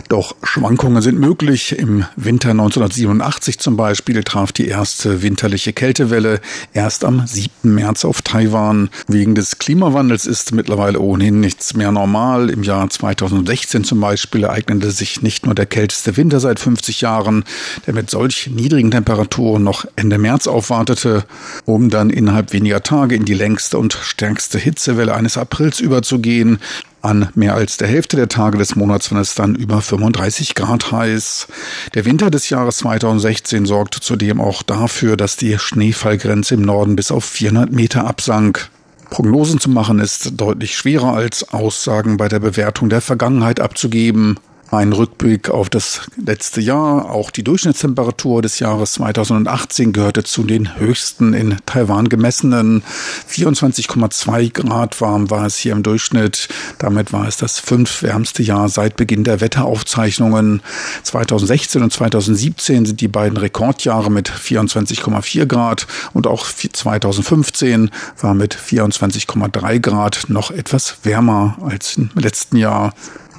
Doch 0.08 0.34
Schwankungen 0.42 1.02
sind 1.02 1.18
möglich. 1.18 1.78
Im 1.78 2.04
Winter 2.16 2.50
1987 2.50 3.58
zum 3.58 3.76
Beispiel 3.76 4.22
traf 4.22 4.52
die 4.52 4.68
erste 4.68 5.22
winterliche 5.22 5.72
Kältewelle 5.72 6.40
erst 6.72 7.04
am 7.04 7.26
7. 7.26 7.74
März 7.74 8.04
auf 8.04 8.22
Taiwan. 8.22 8.90
Wegen 9.08 9.34
des 9.34 9.58
Klimawandels 9.58 10.26
ist 10.26 10.52
mittlerweile 10.52 11.00
ohnehin 11.00 11.40
nichts 11.40 11.74
mehr 11.74 11.92
normal. 11.92 12.50
Im 12.50 12.62
Jahr 12.62 12.88
2016 12.88 13.84
zum 13.84 14.00
Beispiel 14.00 14.44
ereignete 14.44 14.90
sich 14.90 15.22
nicht 15.22 15.46
nur 15.46 15.54
der 15.54 15.66
kälteste 15.66 16.16
Winter 16.16 16.40
seit 16.40 16.60
50 16.60 17.00
Jahren, 17.00 17.44
der 17.86 17.94
mit 17.94 18.10
solch 18.10 18.48
niedrigen 18.48 18.90
Temperaturen 18.90 19.62
noch 19.62 19.86
Ende 19.96 20.18
März 20.18 20.46
aufwartete, 20.46 21.24
um 21.64 21.90
dann 21.90 22.10
innerhalb 22.10 22.52
weniger 22.52 22.82
Tage 22.82 23.14
in 23.14 23.24
die 23.24 23.34
längste 23.34 23.78
und 23.78 23.94
stärkste 23.94 24.58
Hitzewelle 24.58 25.14
eines 25.14 25.38
Aprils 25.38 25.80
überzugehen. 25.80 26.58
An 27.04 27.28
mehr 27.34 27.54
als 27.54 27.76
der 27.76 27.86
Hälfte 27.86 28.16
der 28.16 28.30
Tage 28.30 28.56
des 28.56 28.76
Monats 28.76 29.12
war 29.12 29.20
es 29.20 29.34
dann 29.34 29.54
über 29.54 29.82
35 29.82 30.54
Grad 30.54 30.90
heiß. 30.90 31.48
Der 31.92 32.06
Winter 32.06 32.30
des 32.30 32.48
Jahres 32.48 32.78
2016 32.78 33.66
sorgte 33.66 34.00
zudem 34.00 34.40
auch 34.40 34.62
dafür, 34.62 35.18
dass 35.18 35.36
die 35.36 35.58
Schneefallgrenze 35.58 36.54
im 36.54 36.62
Norden 36.62 36.96
bis 36.96 37.10
auf 37.10 37.26
400 37.26 37.70
Meter 37.70 38.06
absank. 38.06 38.70
Prognosen 39.10 39.60
zu 39.60 39.68
machen 39.68 39.98
ist 39.98 40.40
deutlich 40.40 40.78
schwerer 40.78 41.12
als 41.12 41.52
Aussagen 41.52 42.16
bei 42.16 42.28
der 42.28 42.40
Bewertung 42.40 42.88
der 42.88 43.02
Vergangenheit 43.02 43.60
abzugeben. 43.60 44.40
Ein 44.74 44.92
Rückblick 44.92 45.50
auf 45.50 45.70
das 45.70 46.00
letzte 46.16 46.60
Jahr. 46.60 47.08
Auch 47.08 47.30
die 47.30 47.44
Durchschnittstemperatur 47.44 48.42
des 48.42 48.58
Jahres 48.58 48.94
2018 48.94 49.92
gehörte 49.92 50.24
zu 50.24 50.42
den 50.42 50.80
höchsten 50.80 51.32
in 51.32 51.58
Taiwan 51.64 52.08
gemessenen. 52.08 52.82
24,2 53.30 54.52
Grad 54.52 55.00
warm 55.00 55.30
war 55.30 55.46
es 55.46 55.58
hier 55.58 55.70
im 55.70 55.84
Durchschnitt. 55.84 56.48
Damit 56.78 57.12
war 57.12 57.28
es 57.28 57.36
das 57.36 57.60
fünf 57.60 58.02
wärmste 58.02 58.42
Jahr 58.42 58.68
seit 58.68 58.96
Beginn 58.96 59.22
der 59.22 59.40
Wetteraufzeichnungen. 59.40 60.60
2016 61.04 61.80
und 61.80 61.92
2017 61.92 62.86
sind 62.86 63.00
die 63.00 63.06
beiden 63.06 63.38
Rekordjahre 63.38 64.10
mit 64.10 64.28
24,4 64.28 65.46
Grad 65.46 65.86
und 66.14 66.26
auch 66.26 66.46
2015 66.46 67.92
war 68.20 68.34
mit 68.34 68.56
24,3 68.56 69.78
Grad 69.78 70.24
noch 70.26 70.50
etwas 70.50 70.96
wärmer 71.04 71.56
als 71.62 71.96
im 71.96 72.10
letzten 72.16 72.56
Jahr. 72.56 72.92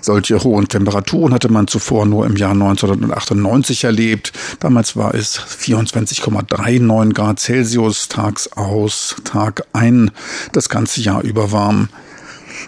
Solche 0.06 0.44
hohen 0.44 0.68
Temperaturen 0.68 1.34
hatte 1.34 1.52
man 1.52 1.68
zuvor 1.68 2.06
nur 2.06 2.28
im 2.28 2.36
Jahr 2.36 2.52
1998 2.52 3.86
erlebt. 3.86 4.34
Damals 4.60 4.96
war 4.96 5.16
es 5.16 5.40
24,39 5.40 7.14
Grad 7.14 7.40
Celsius 7.40 8.08
tags 8.08 8.48
aus, 8.54 9.16
Tag 9.24 9.64
ein, 9.74 10.12
das 10.52 10.70
ganze 10.70 11.02
Jahr 11.02 11.24
über 11.24 11.52
warm. 11.52 11.90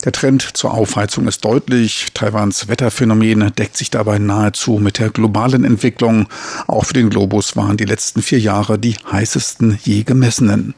Der 0.04 0.14
Trend 0.14 0.58
zur 0.58 0.74
Aufheizung 0.74 1.28
ist 1.28 1.46
deutlich. 1.46 2.08
Taiwans 2.16 2.70
Wetterphänomen 2.70 3.54
deckt 3.56 3.78
sich 3.78 3.92
dabei 3.92 4.18
nahezu 4.18 4.80
mit 4.80 4.98
der 4.98 5.12
globalen 5.12 5.64
Entwicklung. 5.64 6.28
Auch 6.66 6.86
für 6.86 6.94
den 6.94 7.12
Globus 7.12 7.56
waren 7.56 7.78
die 7.78 7.86
letzten 7.86 8.24
vier 8.24 8.40
Jahre 8.40 8.80
die 8.80 8.96
heißesten 9.12 9.78
je 9.84 10.02
gemessenen. 10.02 10.74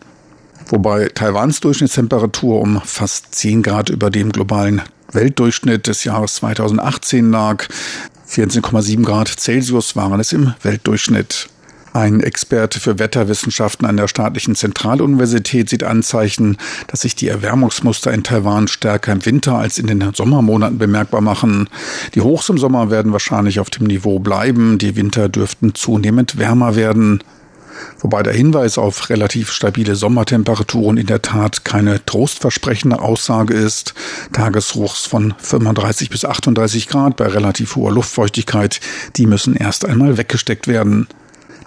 Wobei 0.67 1.08
Taiwans 1.08 1.62
Durchschnittstemperatur 1.62 2.60
um 2.60 2.82
fast 2.84 3.34
10 3.34 3.63
Grad 3.63 3.89
über 3.89 4.10
dem 4.10 4.34
globalen 4.34 4.82
Weltdurchschnitt 5.12 5.88
des 5.88 6.04
Jahres 6.04 6.36
2018 6.36 7.32
lag. 7.32 7.67
14,7 8.30 9.04
Grad 9.04 9.28
Celsius 9.28 9.95
waren 9.95 10.19
es 10.19 10.34
im 10.34 10.54
Weltdurchschnitt. 10.62 11.50
Ein 11.93 12.22
Experte 12.22 12.80
für 12.80 13.00
Wetterwissenschaften 13.00 13.88
an 13.88 13.98
der 13.98 14.08
staatlichen 14.08 14.56
Zentraluniversität 14.56 15.69
sieht 15.69 15.84
Anzeichen, 15.84 16.58
dass 16.88 17.02
sich 17.02 17.15
die 17.15 17.28
Erwärmungsmuster 17.28 18.13
in 18.13 18.24
Taiwan 18.24 18.67
stärker 18.67 19.12
im 19.12 19.26
Winter 19.26 19.56
als 19.56 19.80
in 19.80 19.88
den 19.88 20.13
Sommermonaten 20.13 20.78
bemerkbar 20.78 21.22
machen. 21.22 21.67
Die 22.13 22.22
Hochs 22.22 22.48
im 22.50 22.60
Sommer 22.60 22.91
werden 22.91 23.12
wahrscheinlich 23.12 23.60
auf 23.60 23.72
dem 23.72 23.88
Niveau 23.88 24.19
bleiben, 24.19 24.78
die 24.78 24.95
Winter 24.95 25.30
dürften 25.30 25.74
zunehmend 25.74 26.38
wärmer 26.38 26.76
werden. 26.76 27.24
Wobei 27.99 28.23
der 28.23 28.33
Hinweis 28.33 28.77
auf 28.77 29.09
relativ 29.09 29.51
stabile 29.51 29.95
Sommertemperaturen 29.95 30.97
in 30.97 31.07
der 31.07 31.21
Tat 31.21 31.65
keine 31.65 32.03
trostversprechende 32.05 32.99
Aussage 32.99 33.53
ist. 33.53 33.93
Tagesruchs 34.33 35.05
von 35.05 35.33
35 35.37 36.09
bis 36.09 36.25
38 36.25 36.87
Grad 36.87 37.17
bei 37.17 37.27
relativ 37.27 37.75
hoher 37.75 37.91
Luftfeuchtigkeit, 37.91 38.79
die 39.17 39.25
müssen 39.25 39.55
erst 39.55 39.85
einmal 39.85 40.17
weggesteckt 40.17 40.67
werden. 40.67 41.07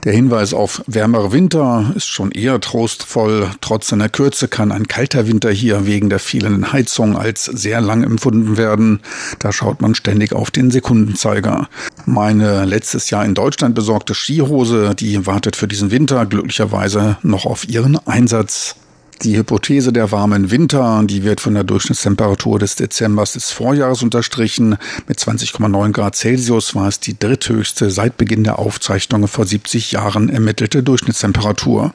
Der 0.05 0.13
Hinweis 0.13 0.53
auf 0.53 0.83
wärmere 0.89 1.31
Winter 1.31 1.93
ist 1.95 2.09
schon 2.09 2.33
eher 2.33 2.61
trostvoll. 2.61 3.51
Trotz 3.61 3.87
seiner 3.87 4.09
Kürze 4.09 4.49
kann 4.49 4.73
ein 4.73 4.89
kalter 4.89 5.29
Winter 5.29 5.53
hier 5.53 5.87
wegen 5.87 6.11
der 6.11 6.19
fehlenden 6.19 6.73
Heizung 6.73 7.17
als 7.17 7.45
sehr 7.45 7.81
lang 7.81 8.03
empfunden 8.03 8.57
werden. 8.57 9.01
Da 9.39 9.53
schaut 9.53 9.81
man 9.81 9.95
ständig 9.95 10.33
auf 10.33 10.51
den 10.51 10.73
Sekundenzeiger. 10.73 11.69
Meine 12.05 12.65
letztes 12.65 13.11
Jahr 13.11 13.25
in 13.25 13.35
Deutschland 13.35 13.77
besorgte 13.77 14.15
Skihose, 14.15 14.97
die 14.97 15.25
wartet 15.25 15.55
für 15.55 15.69
diesen 15.69 15.93
Winter 15.93 16.27
glücklicherweise 16.27 17.19
noch 17.23 17.47
auf 17.47 17.69
ihren 17.69 17.97
Einsatz. 18.05 18.75
Die 19.23 19.37
Hypothese 19.37 19.93
der 19.93 20.11
warmen 20.11 20.51
Winter, 20.51 21.01
die 21.05 21.23
wird 21.23 21.41
von 21.41 21.55
der 21.55 21.63
Durchschnittstemperatur 21.63 22.59
des 22.59 22.75
Dezembers 22.75 23.35
des 23.35 23.53
Vorjahres 23.53 24.03
unterstrichen. 24.03 24.77
Mit 25.07 25.21
20,9 25.21 25.93
Grad 25.93 26.17
Celsius 26.17 26.75
war 26.75 26.89
es 26.89 26.99
die 26.99 27.17
dritthöchste 27.17 27.93
seit 27.93 28.17
Beginn 28.17 28.43
der 28.43 28.59
Aufzeichnungen 28.59 29.29
vor 29.29 29.47
70 29.47 29.93
Jahren 29.93 30.29
ermittelte 30.29 30.83
Durchschnittstemperatur. 30.83 31.95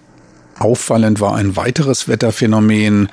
Auffallend 0.59 1.19
war 1.19 1.35
ein 1.35 1.55
weiteres 1.55 2.07
Wetterphänomen, 2.07 3.09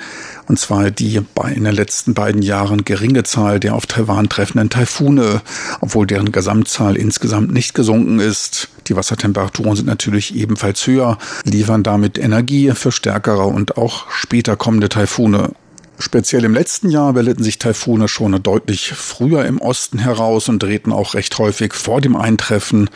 und 0.47 0.59
zwar 0.59 0.91
die 0.91 1.21
in 1.55 1.65
den 1.65 1.75
letzten 1.75 2.15
beiden 2.15 2.43
Jahren 2.43 2.85
geringe 2.85 3.23
Zahl 3.25 3.61
der 3.61 3.75
auf 3.75 3.87
Taiwan 3.87 4.29
treffenden 4.29 4.71
Taifune, 4.71 5.43
obwohl 5.81 6.07
deren 6.07 6.33
Gesamtzahl 6.33 6.97
insgesamt 6.97 7.53
nicht 7.53 7.75
gesunken 7.75 8.19
ist. 8.19 8.69
Die 8.87 8.97
Wassertemperaturen 8.97 9.77
sind 9.77 9.87
natürlich 9.87 10.35
ebenfalls 10.35 10.87
höher, 10.87 11.19
liefern 11.45 11.83
damit 11.83 12.19
Energie 12.19 12.73
für 12.73 12.93
stärkere 12.93 13.45
und 13.45 13.77
auch 13.77 14.11
später 14.11 14.57
kommende 14.57 14.89
Taifune. 14.89 15.51
Speziell 15.99 16.45
im 16.45 16.55
letzten 16.55 16.91
Jahr 16.91 17.13
bildeten 17.13 17.45
sich 17.45 17.59
Taifune 17.59 18.09
schon 18.09 18.43
deutlich 18.43 18.93
früher 18.93 19.45
im 19.45 19.61
Osten 19.61 19.99
heraus 19.99 20.49
und 20.49 20.63
drehten 20.63 20.93
auch 20.93 21.15
recht 21.15 21.39
häufig 21.39 21.73
vor 21.73 22.01
dem 22.01 22.17
Eintreffen 22.17 22.91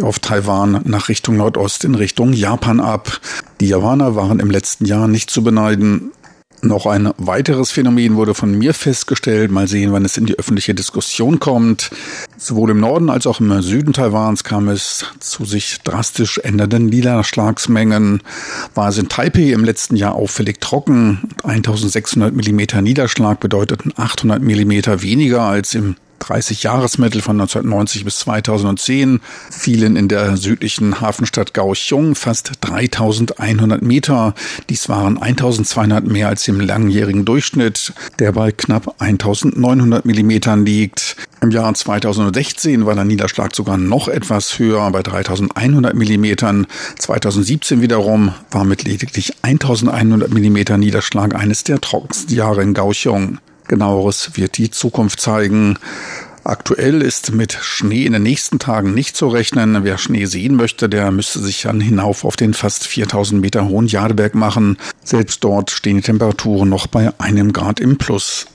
auf 0.00 0.18
Taiwan 0.18 0.80
nach 0.84 1.08
Richtung 1.08 1.36
Nordost 1.36 1.84
in 1.84 1.94
Richtung 1.94 2.32
Japan 2.32 2.80
ab. 2.80 3.20
Die 3.60 3.68
Japaner 3.68 4.16
waren 4.16 4.40
im 4.40 4.50
letzten 4.50 4.86
Jahr 4.86 5.06
nicht 5.06 5.30
zu 5.30 5.44
beneiden. 5.44 6.12
Noch 6.62 6.84
ein 6.84 7.10
weiteres 7.16 7.70
Phänomen 7.70 8.16
wurde 8.16 8.34
von 8.34 8.52
mir 8.52 8.74
festgestellt. 8.74 9.50
Mal 9.50 9.66
sehen, 9.66 9.92
wann 9.92 10.04
es 10.04 10.18
in 10.18 10.26
die 10.26 10.38
öffentliche 10.38 10.74
Diskussion 10.74 11.40
kommt. 11.40 11.90
Sowohl 12.36 12.70
im 12.70 12.80
Norden 12.80 13.08
als 13.08 13.26
auch 13.26 13.40
im 13.40 13.62
Süden 13.62 13.94
Taiwans 13.94 14.44
kam 14.44 14.68
es 14.68 15.06
zu 15.20 15.46
sich 15.46 15.78
drastisch 15.82 16.38
ändernden 16.38 16.86
Niederschlagsmengen. 16.86 18.22
War 18.74 18.88
es 18.90 18.98
in 18.98 19.08
Taipei 19.08 19.52
im 19.52 19.64
letzten 19.64 19.96
Jahr 19.96 20.14
auffällig 20.14 20.60
trocken. 20.60 21.30
1600 21.44 22.34
Millimeter 22.34 22.82
Niederschlag 22.82 23.40
bedeuteten 23.40 23.92
800 23.96 24.42
Millimeter 24.42 25.00
weniger 25.02 25.42
als 25.42 25.74
im 25.74 25.96
30-Jahresmittel 26.20 27.22
von 27.22 27.40
1990 27.40 28.04
bis 28.04 28.18
2010 28.20 29.20
fielen 29.50 29.96
in 29.96 30.08
der 30.08 30.36
südlichen 30.36 31.00
Hafenstadt 31.00 31.54
Kaohsiung 31.54 32.14
fast 32.14 32.52
3100 32.60 33.82
Meter. 33.82 34.34
Dies 34.68 34.88
waren 34.88 35.18
1200 35.18 36.06
mehr 36.06 36.28
als 36.28 36.46
im 36.48 36.60
langjährigen 36.60 37.24
Durchschnitt, 37.24 37.92
der 38.18 38.32
bei 38.32 38.52
knapp 38.52 38.94
1900 38.98 40.04
Millimetern 40.04 40.64
liegt. 40.64 41.16
Im 41.40 41.50
Jahr 41.50 41.72
2016 41.72 42.84
war 42.84 42.94
der 42.94 43.04
Niederschlag 43.04 43.54
sogar 43.54 43.78
noch 43.78 44.08
etwas 44.08 44.58
höher, 44.58 44.90
bei 44.90 45.02
3100 45.02 45.94
Millimetern. 45.94 46.66
2017 46.98 47.80
wiederum 47.80 48.34
war 48.50 48.64
mit 48.64 48.84
lediglich 48.84 49.32
1100 49.42 50.32
Millimeter 50.32 50.76
Niederschlag 50.76 51.34
eines 51.34 51.64
der 51.64 51.80
trockensten 51.80 52.36
Jahre 52.36 52.62
in 52.62 52.74
Kaohsiung. 52.74 53.38
Genaueres 53.70 54.32
wird 54.34 54.58
die 54.58 54.72
Zukunft 54.72 55.20
zeigen. 55.20 55.78
Aktuell 56.42 57.02
ist 57.02 57.30
mit 57.30 57.52
Schnee 57.52 58.04
in 58.04 58.14
den 58.14 58.24
nächsten 58.24 58.58
Tagen 58.58 58.94
nicht 58.94 59.14
zu 59.14 59.28
rechnen. 59.28 59.84
Wer 59.84 59.96
Schnee 59.96 60.24
sehen 60.24 60.56
möchte, 60.56 60.88
der 60.88 61.12
müsste 61.12 61.38
sich 61.38 61.62
dann 61.62 61.80
hinauf 61.80 62.24
auf 62.24 62.34
den 62.36 62.52
fast 62.52 62.88
4000 62.88 63.40
Meter 63.40 63.68
hohen 63.68 63.86
Jadeberg 63.86 64.34
machen. 64.34 64.76
Selbst 65.04 65.44
dort 65.44 65.70
stehen 65.70 65.98
die 65.98 66.02
Temperaturen 66.02 66.68
noch 66.68 66.88
bei 66.88 67.12
einem 67.18 67.52
Grad 67.52 67.78
im 67.78 67.96
Plus. 67.96 68.46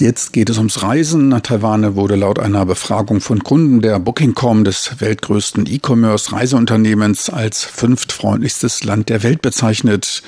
Jetzt 0.00 0.32
geht 0.32 0.48
es 0.48 0.56
ums 0.56 0.82
Reisen. 0.82 1.30
Taiwan 1.42 1.94
wurde 1.94 2.16
laut 2.16 2.38
einer 2.38 2.64
Befragung 2.64 3.20
von 3.20 3.44
Kunden 3.44 3.82
der 3.82 3.98
Booking.com 3.98 4.64
des 4.64 4.92
weltgrößten 4.98 5.66
E-Commerce-Reiseunternehmens 5.66 7.28
als 7.28 7.64
fünftfreundlichstes 7.64 8.82
Land 8.84 9.10
der 9.10 9.22
Welt 9.22 9.42
bezeichnet. 9.42 10.22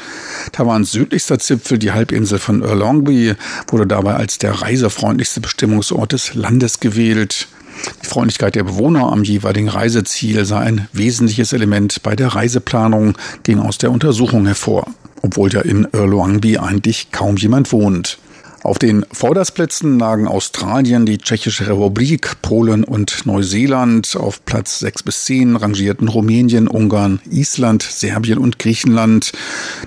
Taiwans 0.52 0.92
südlichster 0.92 1.38
Zipfel, 1.38 1.78
die 1.78 1.92
Halbinsel 1.92 2.38
von 2.38 2.60
Erlongbi, 2.60 3.34
wurde 3.68 3.86
dabei 3.86 4.12
als 4.16 4.36
der 4.36 4.60
reisefreundlichste 4.60 5.40
Bestimmungsort 5.40 6.12
des 6.12 6.34
Landes 6.34 6.80
gewählt. 6.80 7.48
Die 8.02 8.06
Freundlichkeit 8.06 8.56
der 8.56 8.64
Bewohner 8.64 9.10
am 9.10 9.24
jeweiligen 9.24 9.70
Reiseziel 9.70 10.44
sei 10.44 10.58
ein 10.58 10.88
wesentliches 10.92 11.54
Element 11.54 12.02
bei 12.02 12.14
der 12.14 12.28
Reiseplanung, 12.28 13.16
ging 13.42 13.58
aus 13.58 13.78
der 13.78 13.90
Untersuchung 13.90 14.44
hervor. 14.44 14.86
Obwohl 15.22 15.50
ja 15.50 15.62
in 15.62 15.88
Erluangbi 15.94 16.58
eigentlich 16.58 17.10
kaum 17.10 17.38
jemand 17.38 17.72
wohnt. 17.72 18.18
Auf 18.64 18.78
den 18.78 19.04
Vordersplätzen 19.10 19.98
lagen 19.98 20.28
Australien, 20.28 21.04
die 21.04 21.18
Tschechische 21.18 21.66
Republik, 21.66 22.40
Polen 22.42 22.84
und 22.84 23.26
Neuseeland. 23.26 24.16
Auf 24.16 24.44
Platz 24.44 24.78
6 24.78 25.02
bis 25.02 25.24
10 25.24 25.56
rangierten 25.56 26.06
Rumänien, 26.06 26.68
Ungarn, 26.68 27.20
Island, 27.28 27.82
Serbien 27.82 28.38
und 28.38 28.60
Griechenland. 28.60 29.32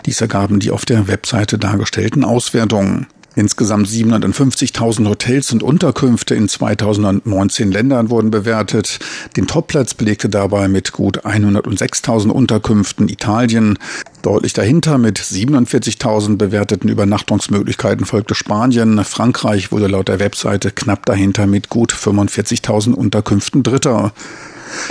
Dies 0.06 0.20
ergaben 0.20 0.60
die 0.60 0.72
auf 0.72 0.84
der 0.84 1.08
Webseite 1.08 1.58
dargestellten 1.58 2.26
Auswertungen. 2.26 3.08
Insgesamt 3.36 3.88
750.000 3.88 5.10
Hotels 5.10 5.52
und 5.52 5.62
Unterkünfte 5.62 6.36
in 6.36 6.48
2019 6.48 7.72
Ländern 7.72 8.10
wurden 8.10 8.32
bewertet. 8.32 9.00
Den 9.36 9.46
Topplatz 9.46 9.94
belegte 9.94 10.30
dabei 10.30 10.68
mit 10.68 10.94
gut 10.94 11.26
106.000 11.26 12.30
Unterkünften 12.30 13.10
Italien. 13.10 13.78
Deutlich 14.22 14.54
dahinter 14.54 14.98
mit 14.98 15.20
47.000 15.20 16.38
bewerteten 16.38 16.90
Übernachtungsmöglichkeiten 16.90 18.06
folgte 18.06 18.36
Spanien. 18.36 19.04
Frankreich 19.04 19.72
wurde 19.72 19.88
laut 19.88 20.08
der 20.08 20.20
Webseite 20.20 20.72
knapp 20.72 21.06
dahinter 21.06 21.46
mit 21.46 21.70
gut 21.70 21.94
45.000 21.94 22.94
Unterkünften 22.94 23.64
Dritter. 23.64 24.14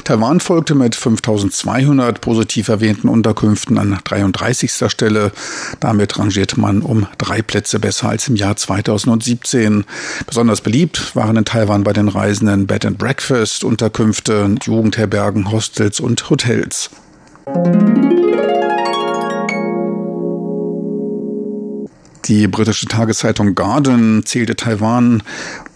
Taiwan 0.05 0.41
folgte 0.41 0.75
mit 0.75 0.95
5200 0.95 2.21
positiv 2.21 2.69
erwähnten 2.69 3.09
Unterkünften 3.09 3.79
an 3.79 3.99
33. 4.05 4.73
Stelle. 4.89 5.33
Damit 5.81 6.19
rangierte 6.19 6.61
man 6.61 6.83
um 6.83 7.07
drei 7.19 7.43
Plätze 7.43 7.79
besser 7.79 8.09
als 8.09 8.29
im 8.29 8.37
Jahr 8.37 8.57
2017. 8.57 9.85
Besonders 10.27 10.61
beliebt 10.61 11.15
waren 11.17 11.37
in 11.37 11.45
Taiwan 11.45 11.85
bei 11.85 11.93
den 11.93 12.09
Reisenden 12.09 12.67
Bed 12.67 12.85
and 12.85 12.99
Breakfast, 12.99 13.65
Unterkünfte, 13.65 14.55
Jugendherbergen, 14.63 15.51
Hostels 15.51 16.01
und 16.01 16.31
Hotels. 16.31 16.91
Die 22.27 22.49
britische 22.49 22.87
Tageszeitung 22.87 23.55
Guardian 23.55 24.23
zählte 24.25 24.57
Taiwan 24.57 25.23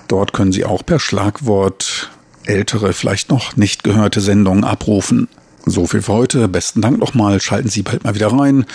Dort 0.08 0.34
können 0.34 0.52
Sie 0.52 0.66
auch 0.66 0.86
per 0.86 1.00
Schlagwort 1.00 2.12
ältere, 2.46 2.94
vielleicht 2.94 3.32
noch 3.32 3.56
nicht 3.56 3.84
gehörte 3.84 4.22
Sendungen 4.22 4.64
abrufen. 4.64 5.28
So 5.70 5.86
viel 5.86 6.02
für 6.02 6.14
heute. 6.14 6.48
Besten 6.48 6.82
Dank 6.82 6.98
nochmal. 6.98 7.42
Schalten 7.42 7.68
Sie 7.68 7.82
bald 7.82 8.06
mal 8.06 8.16
wieder 8.16 8.32
rein. 8.32 8.66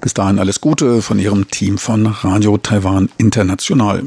Bis 0.00 0.14
dahin 0.14 0.40
alles 0.40 0.60
Gute 0.60 1.00
von 1.00 1.18
Ihrem 1.20 1.48
Team 1.48 1.78
von 1.78 2.06
Radio 2.06 2.58
Taiwan 2.58 3.08
International. 3.18 4.02